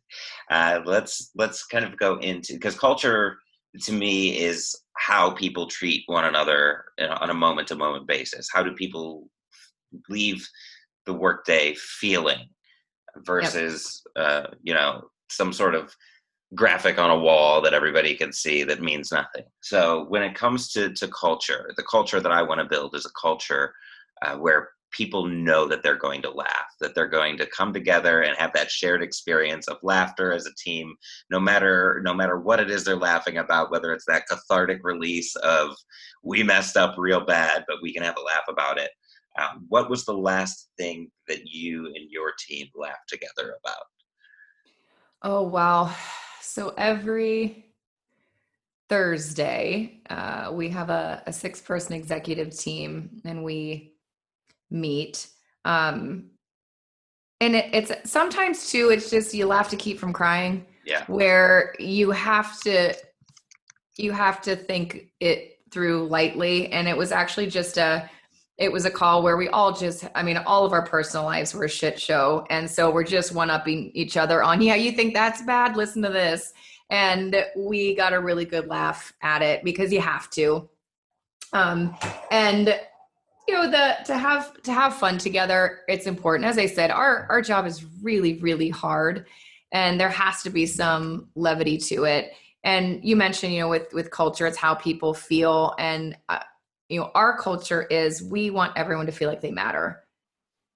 uh, 0.51 0.81
let's 0.85 1.31
let's 1.37 1.65
kind 1.65 1.85
of 1.85 1.97
go 1.97 2.19
into 2.19 2.55
because 2.55 2.79
culture 2.79 3.39
to 3.83 3.93
me 3.93 4.39
is 4.39 4.79
how 4.97 5.31
people 5.31 5.67
treat 5.67 6.03
one 6.07 6.27
another 6.27 6.85
on 7.01 7.31
a 7.31 7.35
moment 7.35 7.69
to 7.69 7.77
moment 7.77 8.07
basis. 8.07 8.49
How 8.53 8.63
do 8.63 8.73
people 8.75 9.29
leave 10.11 10.47
the 11.07 11.15
workday 11.15 11.75
feeling 11.75 12.47
versus 13.25 14.03
yep. 14.17 14.27
uh, 14.27 14.47
you 14.63 14.75
know 14.75 15.09
some 15.31 15.53
sort 15.53 15.75
of 15.75 15.95
graphic 16.55 16.99
on 16.99 17.11
a 17.11 17.19
wall 17.19 17.61
that 17.61 17.75
everybody 17.75 18.15
can 18.15 18.33
see 18.33 18.65
that 18.65 18.83
means 18.83 19.13
nothing. 19.13 19.45
So 19.63 20.05
when 20.09 20.23
it 20.23 20.35
comes 20.35 20.71
to 20.73 20.93
to 20.93 21.09
culture, 21.09 21.71
the 21.77 21.85
culture 21.85 22.21
that 22.21 22.33
I 22.33 22.43
want 22.43 22.61
to 22.61 22.67
build 22.67 22.95
is 22.95 23.07
a 23.07 23.21
culture 23.21 23.73
uh, 24.23 24.37
where 24.37 24.71
people 24.91 25.27
know 25.27 25.67
that 25.67 25.83
they're 25.83 25.99
going 25.99 26.23
to 26.23 26.31
laugh, 26.31 26.75
that 26.81 26.95
they're 26.95 27.09
going 27.09 27.37
to 27.39 27.47
come 27.47 27.73
together 27.73 28.23
and 28.23 28.37
have 28.37 28.53
that 28.55 28.71
shared 28.71 29.03
experience 29.03 29.69
of 29.69 29.77
laughter 29.83 30.33
as 30.33 30.47
a 30.47 30.55
team, 30.55 30.95
no 31.31 31.39
matter 31.39 32.01
no 32.05 32.15
matter 32.15 32.39
what 32.39 32.61
it 32.61 32.71
is 32.71 32.85
they're 32.85 32.97
laughing 32.97 33.39
about, 33.39 33.71
whether 33.71 33.93
it's 33.93 34.07
that 34.07 34.27
cathartic 34.29 34.81
release 34.83 35.35
of 35.37 35.75
we 36.23 36.43
messed 36.43 36.77
up 36.77 36.95
real 36.97 37.25
bad, 37.25 37.65
but 37.69 37.79
we 37.83 37.93
can 37.93 38.03
have 38.03 38.17
a 38.17 38.23
laugh 38.23 38.45
about 38.49 38.79
it. 38.79 38.91
Um, 39.39 39.67
what 39.69 39.91
was 39.91 40.05
the 40.05 40.15
last 40.17 40.71
thing 40.79 41.11
that 41.29 41.47
you 41.47 41.87
and 41.87 42.11
your 42.11 42.33
team 42.49 42.67
laughed 42.75 43.09
together 43.09 43.55
about? 43.65 43.85
Oh 45.23 45.43
wow. 45.43 45.95
So 46.41 46.75
every 46.79 47.67
Thursday, 48.89 50.01
uh, 50.09 50.51
we 50.53 50.71
have 50.71 50.89
a, 50.89 51.23
a 51.27 51.33
six 51.33 51.61
person 51.61 51.93
executive 51.93 52.57
team 52.57 53.21
and 53.25 53.45
we 53.45 53.98
meet. 54.71 55.29
Um, 55.65 56.31
and 57.41 57.55
it, 57.55 57.71
it's 57.73 58.11
sometimes 58.11 58.71
too, 58.71 58.91
it's 58.91 59.11
just 59.11 59.35
you 59.35 59.47
laugh 59.47 59.69
to 59.71 59.77
keep 59.77 59.99
from 59.99 60.13
crying. 60.13 60.67
Yeah. 60.85 61.05
Where 61.07 61.75
you 61.79 62.11
have 62.11 62.61
to, 62.63 62.95
you 63.97 64.13
have 64.13 64.41
to 64.43 64.57
think 64.57 65.11
it 65.21 65.59
through 65.71 66.09
lightly. 66.09 66.73
And 66.73 66.89
it 66.89 66.97
was 66.97 67.13
actually 67.13 67.49
just 67.49 67.77
a, 67.77 68.09
it 68.59 68.73
was 68.73 68.85
a 68.85 68.91
call 68.91 69.23
where 69.23 69.37
we 69.37 69.49
all 69.49 69.73
just 69.73 70.05
i 70.15 70.23
mean 70.23 70.37
all 70.37 70.65
of 70.65 70.73
our 70.73 70.85
personal 70.85 71.25
lives 71.25 71.55
were 71.55 71.65
a 71.65 71.69
shit 71.69 71.99
show 71.99 72.45
and 72.51 72.69
so 72.69 72.91
we're 72.91 73.05
just 73.05 73.33
one 73.33 73.51
upping 73.51 73.91
each 73.95 74.17
other 74.17 74.43
on 74.43 74.61
yeah 74.61 74.75
you 74.75 74.93
think 74.93 75.15
that's 75.15 75.43
bad 75.43 75.77
listen 75.77 76.03
to 76.03 76.11
this 76.11 76.53
and 76.91 77.45
we 77.57 77.95
got 77.95 78.13
a 78.13 78.21
really 78.21 78.45
good 78.45 78.67
laugh 78.67 79.13
at 79.23 79.43
it 79.43 79.63
because 79.65 79.93
you 79.93 80.01
have 80.01 80.29
to 80.31 80.69
um 81.53 81.97
and 82.31 82.79
you 83.49 83.55
know 83.55 83.69
the 83.69 83.97
to 84.05 84.17
have 84.17 84.63
to 84.63 84.73
have 84.73 84.95
fun 84.95 85.19
together 85.19 85.81
it's 85.89 86.07
important. 86.07 86.49
As 86.49 86.59
i 86.59 86.67
said 86.67 86.91
our 86.91 87.27
our 87.31 87.41
job 87.41 87.67
is 87.67 87.85
really 88.03 88.35
really 88.35 88.69
hard 88.69 89.27
and 89.73 89.99
there 89.99 90.11
has 90.11 90.43
to 90.43 90.51
be 90.51 90.67
some 90.67 91.29
levity 91.35 91.79
to 91.79 92.05
it. 92.05 92.33
And 92.63 93.03
you 93.03 93.17
mentioned 93.17 93.55
you 93.55 93.61
know 93.61 93.69
with 93.69 93.93
with 93.95 94.11
culture 94.11 94.47
it's 94.47 94.59
how 94.59 94.75
people 94.75 95.15
feel 95.15 95.75
and 95.79 96.17
uh, 96.29 96.41
you 96.91 97.01
know 97.01 97.11
our 97.15 97.39
culture 97.39 97.83
is 97.85 98.23
we 98.23 98.51
want 98.51 98.77
everyone 98.77 99.07
to 99.07 99.13
feel 99.13 99.29
like 99.29 99.41
they 99.41 99.51
matter. 99.51 100.05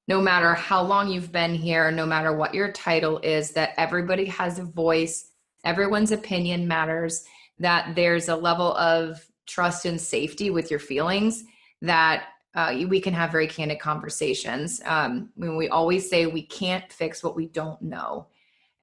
No 0.09 0.21
matter 0.21 0.55
how 0.55 0.83
long 0.83 1.11
you've 1.11 1.31
been 1.31 1.55
here 1.55 1.91
no 1.91 2.07
matter 2.07 2.35
what 2.35 2.55
your 2.55 2.73
title 2.73 3.19
is 3.19 3.51
that 3.51 3.75
everybody 3.77 4.25
has 4.25 4.59
a 4.59 4.65
voice 4.65 5.29
everyone's 5.65 6.11
opinion 6.11 6.67
matters 6.67 7.25
that 7.59 7.95
there's 7.95 8.29
a 8.29 8.35
level 8.35 8.75
of 8.77 9.25
trust 9.47 9.85
and 9.85 10.01
safety 10.01 10.51
with 10.51 10.71
your 10.71 10.81
feelings 10.81 11.45
that 11.83 12.29
uh, 12.55 12.75
we 12.89 13.01
can 13.01 13.15
have 13.15 13.33
very 13.33 13.47
candid 13.47 13.79
conversations 13.79 14.81
um, 14.85 15.31
when 15.37 15.57
we 15.57 15.69
always 15.69 16.09
say 16.09 16.27
we 16.27 16.43
can't 16.43 16.93
fix 16.93 17.23
what 17.23 17.37
we 17.37 17.47
don't 17.47 17.81
know 17.83 18.27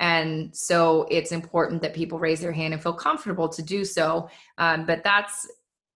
and 0.02 0.56
so 0.56 1.06
it's 1.12 1.32
important 1.32 1.82
that 1.82 1.94
people 1.94 2.20
raise 2.20 2.40
their 2.40 2.54
hand 2.54 2.74
and 2.74 2.82
feel 2.82 2.94
comfortable 2.94 3.50
to 3.50 3.62
do 3.62 3.84
so 3.84 4.30
um, 4.58 4.86
but 4.86 5.04
that's 5.04 5.48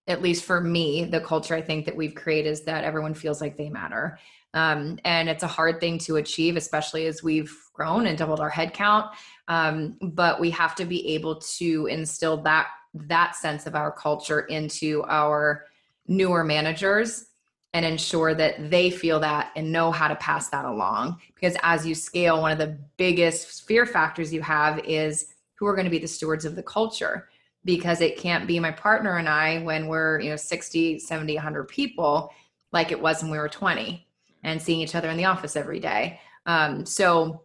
at 0.06 0.22
least 0.22 0.44
for 0.44 0.60
me, 0.60 1.04
the 1.04 1.20
culture 1.20 1.54
I 1.54 1.62
think 1.62 1.86
that 1.86 1.96
we've 1.96 2.14
created 2.14 2.50
is 2.50 2.62
that 2.62 2.84
everyone 2.84 3.14
feels 3.14 3.40
like 3.40 3.56
they 3.56 3.70
matter. 3.70 4.18
Um, 4.52 4.98
and 5.04 5.28
it's 5.28 5.42
a 5.42 5.48
hard 5.48 5.80
thing 5.80 5.98
to 6.00 6.16
achieve, 6.16 6.56
especially 6.56 7.06
as 7.06 7.22
we've 7.22 7.56
grown 7.72 8.06
and 8.06 8.16
doubled 8.16 8.40
our 8.40 8.50
headcount. 8.50 9.10
Um, 9.48 9.96
but 10.00 10.38
we 10.38 10.50
have 10.50 10.74
to 10.76 10.84
be 10.84 11.14
able 11.14 11.36
to 11.36 11.86
instill 11.86 12.36
that 12.42 12.68
that 12.94 13.34
sense 13.34 13.66
of 13.66 13.74
our 13.74 13.90
culture 13.90 14.40
into 14.42 15.02
our 15.08 15.64
newer 16.06 16.44
managers 16.44 17.26
and 17.74 17.84
ensure 17.84 18.34
that 18.34 18.70
they 18.70 18.88
feel 18.88 19.18
that 19.18 19.50
and 19.56 19.70
know 19.70 19.90
how 19.90 20.06
to 20.06 20.14
pass 20.16 20.48
that 20.48 20.64
along. 20.64 21.20
Because 21.34 21.56
as 21.64 21.84
you 21.84 21.94
scale, 21.94 22.40
one 22.40 22.52
of 22.52 22.58
the 22.58 22.78
biggest 22.96 23.66
fear 23.66 23.84
factors 23.84 24.32
you 24.32 24.40
have 24.40 24.78
is 24.84 25.34
who 25.56 25.66
are 25.66 25.74
going 25.74 25.84
to 25.84 25.90
be 25.90 25.98
the 25.98 26.08
stewards 26.08 26.44
of 26.44 26.54
the 26.54 26.62
culture 26.62 27.28
because 27.64 28.00
it 28.00 28.16
can't 28.16 28.46
be 28.46 28.60
my 28.60 28.70
partner 28.70 29.16
and 29.16 29.28
I 29.28 29.58
when 29.62 29.88
we're, 29.88 30.20
you 30.20 30.30
know, 30.30 30.36
60, 30.36 31.00
70, 31.00 31.34
100 31.34 31.68
people 31.68 32.32
like 32.72 32.92
it 32.92 33.00
was 33.00 33.22
when 33.22 33.32
we 33.32 33.38
were 33.38 33.48
20 33.48 34.06
and 34.44 34.62
seeing 34.62 34.80
each 34.80 34.94
other 34.94 35.10
in 35.10 35.16
the 35.16 35.24
office 35.24 35.56
every 35.56 35.80
day. 35.80 36.20
Um, 36.46 36.86
so, 36.86 37.42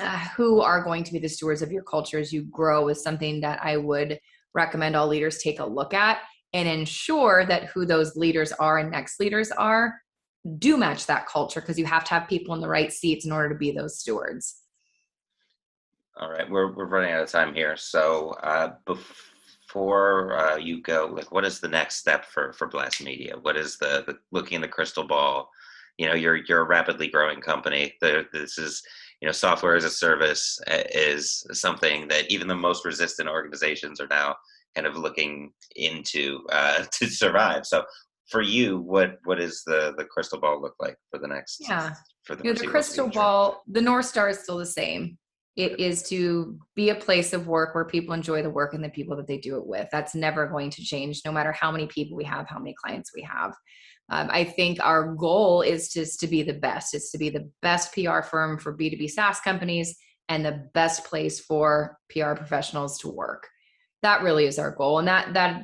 uh, 0.00 0.18
who 0.36 0.60
are 0.60 0.82
going 0.82 1.04
to 1.04 1.12
be 1.12 1.20
the 1.20 1.28
stewards 1.28 1.62
of 1.62 1.70
your 1.70 1.84
culture 1.84 2.18
as 2.18 2.32
you 2.32 2.42
grow 2.42 2.88
is 2.88 3.00
something 3.00 3.40
that 3.42 3.60
I 3.62 3.76
would 3.76 4.18
recommend 4.52 4.96
all 4.96 5.06
leaders 5.06 5.38
take 5.38 5.60
a 5.60 5.64
look 5.64 5.94
at 5.94 6.18
and 6.54 6.68
ensure 6.68 7.44
that 7.44 7.64
who 7.64 7.84
those 7.84 8.16
leaders 8.16 8.52
are 8.52 8.78
and 8.78 8.90
next 8.90 9.18
leaders 9.20 9.50
are 9.50 10.00
do 10.58 10.76
match 10.76 11.06
that 11.06 11.26
culture 11.26 11.60
because 11.60 11.78
you 11.78 11.84
have 11.84 12.04
to 12.04 12.10
have 12.10 12.28
people 12.28 12.54
in 12.54 12.60
the 12.60 12.68
right 12.68 12.92
seats 12.92 13.26
in 13.26 13.32
order 13.32 13.48
to 13.48 13.54
be 13.58 13.72
those 13.72 13.98
stewards. 13.98 14.60
All 16.16 16.30
right, 16.30 16.48
we're, 16.48 16.72
we're 16.72 16.86
running 16.86 17.12
out 17.12 17.22
of 17.22 17.30
time 17.30 17.54
here. 17.54 17.76
So, 17.76 18.30
uh, 18.42 18.74
before 18.86 20.38
uh, 20.38 20.56
you 20.56 20.80
go, 20.80 21.10
like, 21.12 21.32
what 21.32 21.44
is 21.44 21.58
the 21.58 21.68
next 21.68 21.96
step 21.96 22.24
for 22.26 22.52
for 22.52 22.68
Blast 22.68 23.02
Media? 23.02 23.34
What 23.40 23.56
is 23.56 23.78
the, 23.78 24.04
the 24.06 24.18
looking 24.30 24.56
in 24.56 24.62
the 24.62 24.68
crystal 24.68 25.08
ball? 25.08 25.50
You 25.98 26.06
know, 26.06 26.14
you're 26.14 26.36
you're 26.36 26.60
a 26.60 26.68
rapidly 26.68 27.08
growing 27.08 27.40
company. 27.40 27.94
The, 28.00 28.26
this 28.32 28.58
is 28.58 28.80
you 29.20 29.26
know 29.26 29.32
software 29.32 29.74
as 29.74 29.82
a 29.82 29.90
service 29.90 30.60
uh, 30.68 30.84
is 30.92 31.44
something 31.52 32.06
that 32.08 32.30
even 32.30 32.46
the 32.46 32.54
most 32.54 32.84
resistant 32.84 33.28
organizations 33.28 34.00
are 34.00 34.08
now 34.08 34.36
kind 34.74 34.86
of 34.86 34.96
looking 34.96 35.52
into 35.76 36.40
uh, 36.50 36.84
to 36.92 37.06
survive. 37.06 37.66
So 37.66 37.84
for 38.30 38.42
you, 38.42 38.78
what 38.78 39.18
what 39.24 39.40
is 39.40 39.62
the 39.66 39.94
the 39.96 40.04
crystal 40.04 40.40
ball 40.40 40.60
look 40.60 40.74
like 40.80 40.96
for 41.10 41.18
the 41.18 41.28
next? 41.28 41.58
Yeah, 41.60 41.94
for 42.24 42.36
the, 42.36 42.44
you 42.44 42.52
know, 42.52 42.58
the 42.58 42.66
crystal 42.66 43.06
future? 43.06 43.18
ball, 43.18 43.62
the 43.66 43.82
north 43.82 44.06
star 44.06 44.28
is 44.28 44.38
still 44.38 44.58
the 44.58 44.66
same. 44.66 45.18
It 45.56 45.78
is 45.78 46.02
to 46.08 46.58
be 46.74 46.90
a 46.90 46.96
place 46.96 47.32
of 47.32 47.46
work 47.46 47.76
where 47.76 47.84
people 47.84 48.12
enjoy 48.12 48.42
the 48.42 48.50
work 48.50 48.74
and 48.74 48.82
the 48.82 48.88
people 48.88 49.16
that 49.16 49.28
they 49.28 49.38
do 49.38 49.56
it 49.56 49.66
with. 49.66 49.88
That's 49.92 50.14
never 50.14 50.48
going 50.48 50.70
to 50.70 50.82
change, 50.82 51.20
no 51.24 51.30
matter 51.30 51.52
how 51.52 51.70
many 51.70 51.86
people 51.86 52.16
we 52.16 52.24
have, 52.24 52.48
how 52.48 52.58
many 52.58 52.74
clients 52.82 53.12
we 53.14 53.22
have. 53.22 53.54
Um, 54.10 54.28
I 54.32 54.42
think 54.42 54.80
our 54.82 55.14
goal 55.14 55.62
is 55.62 55.92
just 55.92 56.18
to 56.20 56.26
be 56.26 56.42
the 56.42 56.54
best. 56.54 56.92
It's 56.92 57.12
to 57.12 57.18
be 57.18 57.30
the 57.30 57.48
best 57.62 57.94
PR 57.94 58.22
firm 58.22 58.58
for 58.58 58.76
B2B 58.76 59.10
SaaS 59.10 59.38
companies 59.40 59.96
and 60.28 60.44
the 60.44 60.68
best 60.74 61.04
place 61.04 61.38
for 61.38 61.98
PR 62.10 62.34
professionals 62.34 62.98
to 62.98 63.08
work 63.08 63.46
that 64.04 64.22
really 64.22 64.46
is 64.46 64.58
our 64.58 64.70
goal. 64.70 65.00
And 65.00 65.08
that 65.08 65.34
that 65.34 65.62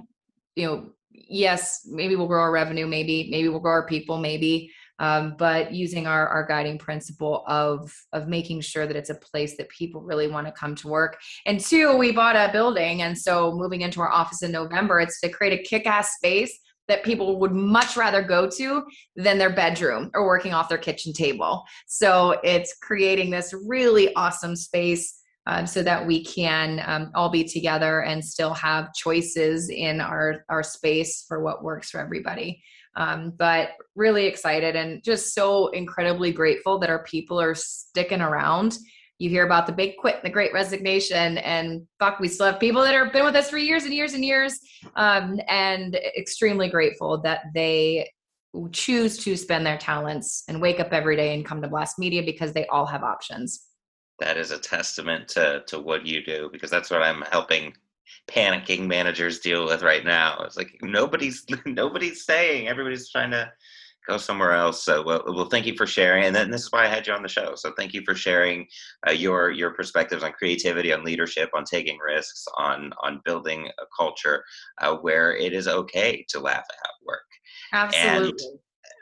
you 0.57 0.67
know 0.67 0.91
yes 1.13 1.87
maybe 1.87 2.17
we'll 2.17 2.27
grow 2.27 2.41
our 2.41 2.51
revenue 2.51 2.87
maybe 2.87 3.29
maybe 3.31 3.49
we'll 3.49 3.61
grow 3.61 3.73
our 3.73 3.87
people 3.87 4.19
maybe 4.19 4.71
um, 4.99 5.35
but 5.39 5.73
using 5.73 6.07
our, 6.07 6.29
our 6.29 6.47
guiding 6.47 6.77
principle 6.77 7.43
of 7.47 7.91
of 8.13 8.29
making 8.29 8.61
sure 8.61 8.87
that 8.87 8.97
it's 8.97 9.11
a 9.11 9.15
place 9.15 9.57
that 9.57 9.69
people 9.71 10.03
really 10.03 10.29
want 10.29 10.47
to 10.47 10.53
come 10.53 10.75
to 10.77 10.89
work. 10.89 11.19
And 11.47 11.59
two 11.59 11.97
we 11.97 12.13
bought 12.13 12.37
a 12.37 12.53
building 12.53 13.03
and 13.03 13.17
so 13.17 13.53
moving 13.53 13.81
into 13.81 14.01
our 14.01 14.11
office 14.11 14.43
in 14.43 14.53
november 14.53 15.01
it's 15.01 15.21
to 15.21 15.29
create 15.31 15.59
a 15.59 15.63
kick-ass 15.63 16.17
space 16.17 16.59
that 16.89 17.05
people 17.05 17.39
would 17.39 17.53
much 17.53 17.97
rather 17.97 18.21
go 18.21 18.51
to 18.51 18.83
than 19.15 19.39
their 19.39 19.55
bedroom 19.55 20.11
or 20.13 20.27
working 20.27 20.53
off 20.53 20.69
their 20.69 20.77
kitchen 20.77 21.13
table. 21.13 21.63
So 21.87 22.41
it's 22.43 22.77
creating 22.83 23.31
this 23.31 23.55
really 23.65 24.13
awesome 24.17 24.57
space 24.57 25.21
um, 25.47 25.67
so 25.67 25.83
that 25.83 26.07
we 26.07 26.25
can 26.25 26.83
um, 26.87 27.11
all 27.15 27.31
be 27.31 27.45
together 27.45 28.03
and 28.03 28.25
still 28.25 28.55
have 28.55 28.93
choices 28.95 29.71
in 29.71 30.01
our 30.01 30.45
our 30.49 30.63
space 30.63 31.25
for 31.27 31.43
what 31.43 31.65
works 31.65 31.91
for 31.91 32.01
everybody. 32.01 32.63
Um, 32.97 33.33
but 33.39 33.71
really 33.95 34.27
excited 34.27 34.75
and 34.75 35.03
just 35.05 35.33
so 35.33 35.69
incredibly 35.69 36.33
grateful 36.33 36.79
that 36.81 36.91
our 36.91 37.05
people 37.05 37.41
are 37.41 37.55
sticking 37.55 38.21
around. 38.21 38.77
You 39.19 39.31
hear 39.31 39.47
about 39.47 39.67
the 39.67 39.73
big 39.73 39.97
quit 39.97 40.23
the 40.23 40.31
great 40.31 40.53
resignation 40.53 41.39
and 41.39 41.87
fuck 41.99 42.19
we 42.21 42.29
still 42.29 42.47
have 42.47 42.59
people 42.59 42.83
that 42.83 42.95
have 42.95 43.13
been 43.13 43.25
with 43.25 43.37
us 43.37 43.49
for 43.49 43.59
years 43.59 43.85
and 43.85 43.95
years 43.95 44.15
and 44.15 44.25
years. 44.25 44.59
Um, 44.97 45.41
and 45.47 45.95
extremely 46.17 46.69
grateful 46.69 47.21
that 47.23 47.45
they 47.55 48.11
choose 48.73 49.17
to 49.19 49.37
spend 49.37 49.65
their 49.65 49.79
talents 49.79 50.43
and 50.49 50.61
wake 50.61 50.81
up 50.81 50.93
every 50.93 51.15
day 51.15 51.35
and 51.35 51.47
come 51.47 51.63
to 51.63 51.69
BLASTmedia 51.69 52.27
because 52.27 52.53
they 52.53 52.67
all 52.67 52.87
have 52.87 53.05
options 53.05 53.70
that 54.21 54.37
is 54.37 54.51
a 54.51 54.59
testament 54.59 55.29
to 55.29 55.63
to 55.67 55.79
what 55.79 56.07
you 56.07 56.25
do 56.25 56.49
because 56.53 56.71
that's 56.71 56.91
what 56.91 57.03
I'm 57.03 57.23
helping 57.33 57.75
panicking 58.29 58.87
managers 58.87 59.41
deal 59.41 59.67
with 59.67 59.83
right 59.83 60.05
now. 60.05 60.39
It's 60.45 60.57
like 60.57 60.79
nobody's 60.83 61.45
nobody's 61.67 62.25
saying 62.25 62.69
everybody's 62.69 63.11
trying 63.11 63.31
to 63.33 63.51
go 64.09 64.17
somewhere 64.17 64.53
else. 64.53 64.85
So 64.85 65.03
well, 65.03 65.23
well, 65.27 65.47
thank 65.47 65.67
you 65.67 65.75
for 65.77 65.87
sharing, 65.87 66.25
and 66.25 66.35
then 66.35 66.51
this 66.51 66.63
is 66.63 66.73
why 66.73 66.85
I 66.85 66.89
had 66.89 67.07
you 67.07 67.13
on 67.13 67.23
the 67.23 67.29
show. 67.29 67.55
So 67.55 67.73
thank 67.77 67.93
you 67.93 68.03
for 68.05 68.15
sharing 68.15 68.67
uh, 69.09 69.13
your 69.13 69.51
your 69.51 69.71
perspectives 69.73 70.23
on 70.23 70.33
creativity, 70.33 70.93
on 70.93 71.05
leadership, 71.05 71.51
on 71.55 71.65
taking 71.65 71.99
risks, 71.99 72.45
on 72.57 72.93
on 73.03 73.21
building 73.25 73.69
a 73.69 73.85
culture 73.97 74.45
uh, 74.81 74.97
where 74.97 75.37
it 75.37 75.53
is 75.53 75.69
okay 75.69 76.25
to 76.29 76.41
laugh 76.41 76.65
at 76.71 77.07
work. 77.07 77.21
Absolutely. 77.73 78.47
And 78.47 78.59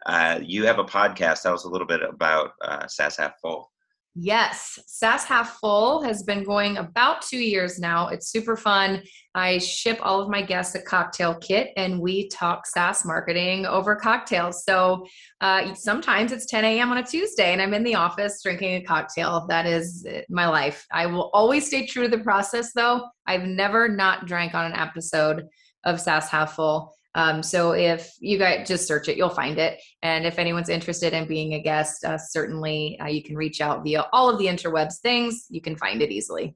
uh, 0.07 0.41
you 0.45 0.65
have 0.67 0.79
a 0.79 0.85
podcast. 0.85 1.43
Tell 1.43 1.55
us 1.55 1.65
a 1.65 1.69
little 1.69 1.87
bit 1.87 2.03
about 2.03 2.53
uh, 2.63 2.87
Half 2.99 3.35
Full. 3.43 3.71
Yes, 4.15 4.81
SaaS 4.87 5.25
Half 5.25 5.59
Full 5.61 6.03
has 6.03 6.25
been 6.25 6.43
going 6.43 6.77
about 6.77 7.23
two 7.23 7.39
years 7.39 7.79
now. 7.79 8.09
It's 8.09 8.29
super 8.29 8.57
fun. 8.57 9.03
I 9.35 9.59
ship 9.59 9.99
all 10.03 10.21
of 10.21 10.29
my 10.29 10.43
guests 10.43 10.75
a 10.75 10.83
cocktail 10.83 11.37
kit 11.37 11.71
and 11.77 12.01
we 12.01 12.29
talk 12.29 12.67
SaaS 12.67 13.05
marketing 13.05 13.65
over 13.65 13.95
cocktails. 13.95 14.65
So 14.65 15.07
uh, 15.41 15.73
sometimes 15.75 16.33
it's 16.33 16.47
10 16.47 16.65
a.m. 16.65 16.91
on 16.91 16.99
a 16.99 17.03
Tuesday 17.05 17.53
and 17.53 17.63
I'm 17.63 17.75
in 17.75 17.85
the 17.85 17.95
office 17.95 18.43
drinking 18.43 18.75
a 18.75 18.83
cocktail. 18.83 19.47
That 19.49 19.67
is 19.67 20.05
uh, 20.11 20.23
my 20.29 20.49
life. 20.49 20.85
I 20.91 21.07
will 21.07 21.31
always 21.33 21.67
stay 21.67 21.87
true 21.87 22.09
to 22.09 22.17
the 22.17 22.25
process 22.25 22.73
though. 22.73 23.07
I've 23.27 23.45
never 23.45 23.89
not 23.89 24.27
drank 24.27 24.55
on 24.55 24.65
an 24.65 24.77
episode 24.77 25.47
of 25.85 26.01
SaaS 26.01 26.29
Half 26.29 26.55
Full. 26.55 26.98
Um, 27.19 27.43
so 27.43 27.73
if 27.73 28.15
you 28.21 28.39
guys 28.39 28.69
just 28.69 28.87
search 28.87 29.09
it, 29.09 29.17
you'll 29.17 29.29
find 29.29 29.59
it. 29.59 29.83
And 30.03 30.25
if 30.25 30.39
anyone's 30.39 30.69
interested 30.69 31.13
in 31.13 31.27
being 31.27 31.55
a 31.55 31.61
guest, 31.61 32.05
uh, 32.05 32.17
certainly 32.17 32.97
uh, 33.01 33.09
you 33.09 33.25
can 33.25 33.35
reach 33.35 33.61
out 33.61 33.83
via 33.83 34.07
all 34.13 34.31
of 34.31 34.39
the 34.39 34.47
interwebs 34.47 34.99
things. 35.01 35.47
You 35.51 35.61
can 35.61 35.75
find 35.75 36.01
it 36.01 36.13
easily. 36.13 36.55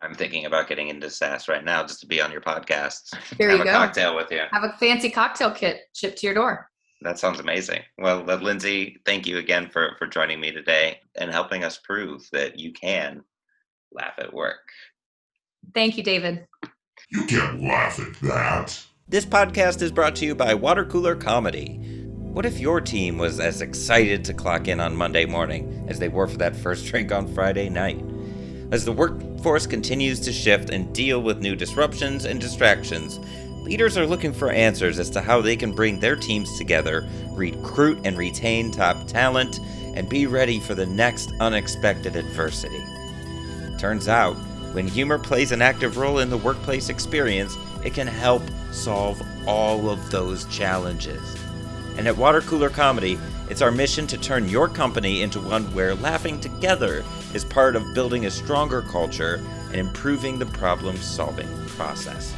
I'm 0.00 0.14
thinking 0.14 0.46
about 0.46 0.66
getting 0.66 0.88
into 0.88 1.10
SaaS 1.10 1.46
right 1.46 1.62
now 1.62 1.82
just 1.82 2.00
to 2.00 2.06
be 2.06 2.22
on 2.22 2.32
your 2.32 2.40
podcast. 2.40 3.14
There 3.36 3.50
Have 3.50 3.58
you 3.58 3.62
a 3.64 3.66
go. 3.66 3.72
cocktail 3.72 4.16
with 4.16 4.30
you. 4.30 4.40
Have 4.50 4.64
a 4.64 4.72
fancy 4.80 5.10
cocktail 5.10 5.50
kit 5.50 5.82
shipped 5.92 6.16
to 6.18 6.26
your 6.26 6.34
door. 6.34 6.70
That 7.02 7.18
sounds 7.18 7.38
amazing. 7.38 7.82
Well, 7.98 8.28
uh, 8.30 8.36
Lindsay, 8.36 8.96
thank 9.04 9.26
you 9.26 9.36
again 9.36 9.68
for, 9.68 9.94
for 9.98 10.06
joining 10.06 10.40
me 10.40 10.52
today 10.52 11.00
and 11.16 11.30
helping 11.30 11.64
us 11.64 11.78
prove 11.84 12.26
that 12.32 12.58
you 12.58 12.72
can 12.72 13.22
laugh 13.92 14.14
at 14.16 14.32
work. 14.32 14.70
Thank 15.74 15.98
you, 15.98 16.02
David. 16.02 16.46
You 17.10 17.26
can't 17.26 17.62
laugh 17.62 18.00
at 18.00 18.14
that. 18.22 18.86
This 19.12 19.26
podcast 19.26 19.82
is 19.82 19.92
brought 19.92 20.16
to 20.16 20.24
you 20.24 20.34
by 20.34 20.54
Water 20.54 20.86
Cooler 20.86 21.14
Comedy. 21.14 21.76
What 22.16 22.46
if 22.46 22.58
your 22.58 22.80
team 22.80 23.18
was 23.18 23.40
as 23.40 23.60
excited 23.60 24.24
to 24.24 24.32
clock 24.32 24.68
in 24.68 24.80
on 24.80 24.96
Monday 24.96 25.26
morning 25.26 25.84
as 25.86 25.98
they 25.98 26.08
were 26.08 26.26
for 26.26 26.38
that 26.38 26.56
first 26.56 26.86
drink 26.90 27.12
on 27.12 27.28
Friday 27.34 27.68
night? 27.68 28.02
As 28.70 28.86
the 28.86 28.92
workforce 28.92 29.66
continues 29.66 30.18
to 30.20 30.32
shift 30.32 30.70
and 30.70 30.94
deal 30.94 31.20
with 31.20 31.42
new 31.42 31.54
disruptions 31.54 32.24
and 32.24 32.40
distractions, 32.40 33.20
leaders 33.66 33.98
are 33.98 34.06
looking 34.06 34.32
for 34.32 34.50
answers 34.50 34.98
as 34.98 35.10
to 35.10 35.20
how 35.20 35.42
they 35.42 35.56
can 35.56 35.74
bring 35.74 36.00
their 36.00 36.16
teams 36.16 36.56
together, 36.56 37.06
recruit 37.32 37.98
and 38.04 38.16
retain 38.16 38.70
top 38.70 39.06
talent, 39.08 39.60
and 39.94 40.08
be 40.08 40.26
ready 40.26 40.58
for 40.58 40.74
the 40.74 40.86
next 40.86 41.34
unexpected 41.38 42.16
adversity. 42.16 42.82
Turns 43.76 44.08
out, 44.08 44.36
when 44.72 44.88
humor 44.88 45.18
plays 45.18 45.52
an 45.52 45.60
active 45.60 45.98
role 45.98 46.20
in 46.20 46.30
the 46.30 46.38
workplace 46.38 46.88
experience, 46.88 47.58
it 47.84 47.94
can 47.94 48.06
help 48.06 48.42
solve 48.70 49.22
all 49.46 49.90
of 49.90 50.10
those 50.10 50.44
challenges. 50.46 51.36
And 51.96 52.08
at 52.08 52.16
Water 52.16 52.40
Cooler 52.40 52.70
Comedy, 52.70 53.18
it's 53.50 53.60
our 53.60 53.70
mission 53.70 54.06
to 54.06 54.16
turn 54.16 54.48
your 54.48 54.68
company 54.68 55.22
into 55.22 55.40
one 55.40 55.64
where 55.74 55.94
laughing 55.94 56.40
together 56.40 57.04
is 57.34 57.44
part 57.44 57.76
of 57.76 57.94
building 57.94 58.24
a 58.24 58.30
stronger 58.30 58.82
culture 58.82 59.42
and 59.66 59.76
improving 59.76 60.38
the 60.38 60.46
problem 60.46 60.96
solving 60.96 61.48
process. 61.68 62.34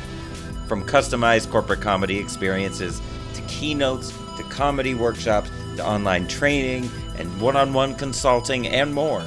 From 0.66 0.84
customized 0.84 1.50
corporate 1.50 1.80
comedy 1.80 2.18
experiences 2.18 3.00
to 3.34 3.42
keynotes 3.42 4.12
to 4.36 4.42
comedy 4.44 4.94
workshops 4.94 5.50
to 5.76 5.86
online 5.86 6.26
training 6.26 6.90
and 7.16 7.40
one 7.40 7.56
on 7.56 7.72
one 7.72 7.94
consulting 7.94 8.66
and 8.66 8.92
more. 8.92 9.22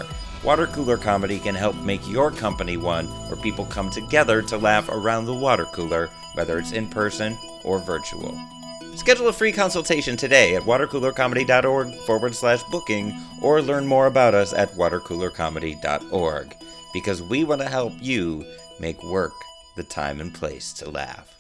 Water 0.48 0.68
Cooler 0.68 0.96
Comedy 0.96 1.40
can 1.40 1.56
help 1.56 1.76
make 1.76 2.08
your 2.08 2.32
company 2.32 2.78
one 2.78 3.08
where 3.28 3.36
people 3.36 3.66
come 3.66 3.90
together 3.90 4.42
to 4.44 4.58
laugh 4.58 4.88
around 4.88 5.26
the 5.26 5.34
water 5.34 5.66
cooler, 5.66 6.10
whether 6.36 6.58
it's 6.58 6.72
in 6.72 6.88
person 6.88 7.38
or 7.66 7.80
virtual. 7.80 8.34
Schedule 8.96 9.28
a 9.28 9.34
free 9.34 9.52
consultation 9.52 10.16
today 10.16 10.56
at 10.56 10.64
watercoolercomedy.org 10.64 11.94
forward 12.06 12.34
slash 12.34 12.64
booking 12.72 13.14
or 13.42 13.62
learn 13.62 13.86
more 13.86 14.08
about 14.08 14.34
us 14.34 14.54
at 14.54 14.72
watercoolercomedy.org 14.76 16.56
because 16.94 17.22
we 17.22 17.44
want 17.44 17.60
to 17.60 17.68
help 17.68 17.92
you 18.00 18.46
make 18.80 19.04
work 19.04 19.34
the 19.76 19.84
time 19.84 20.22
and 20.22 20.34
place 20.34 20.72
to 20.72 20.90
laugh. 20.90 21.37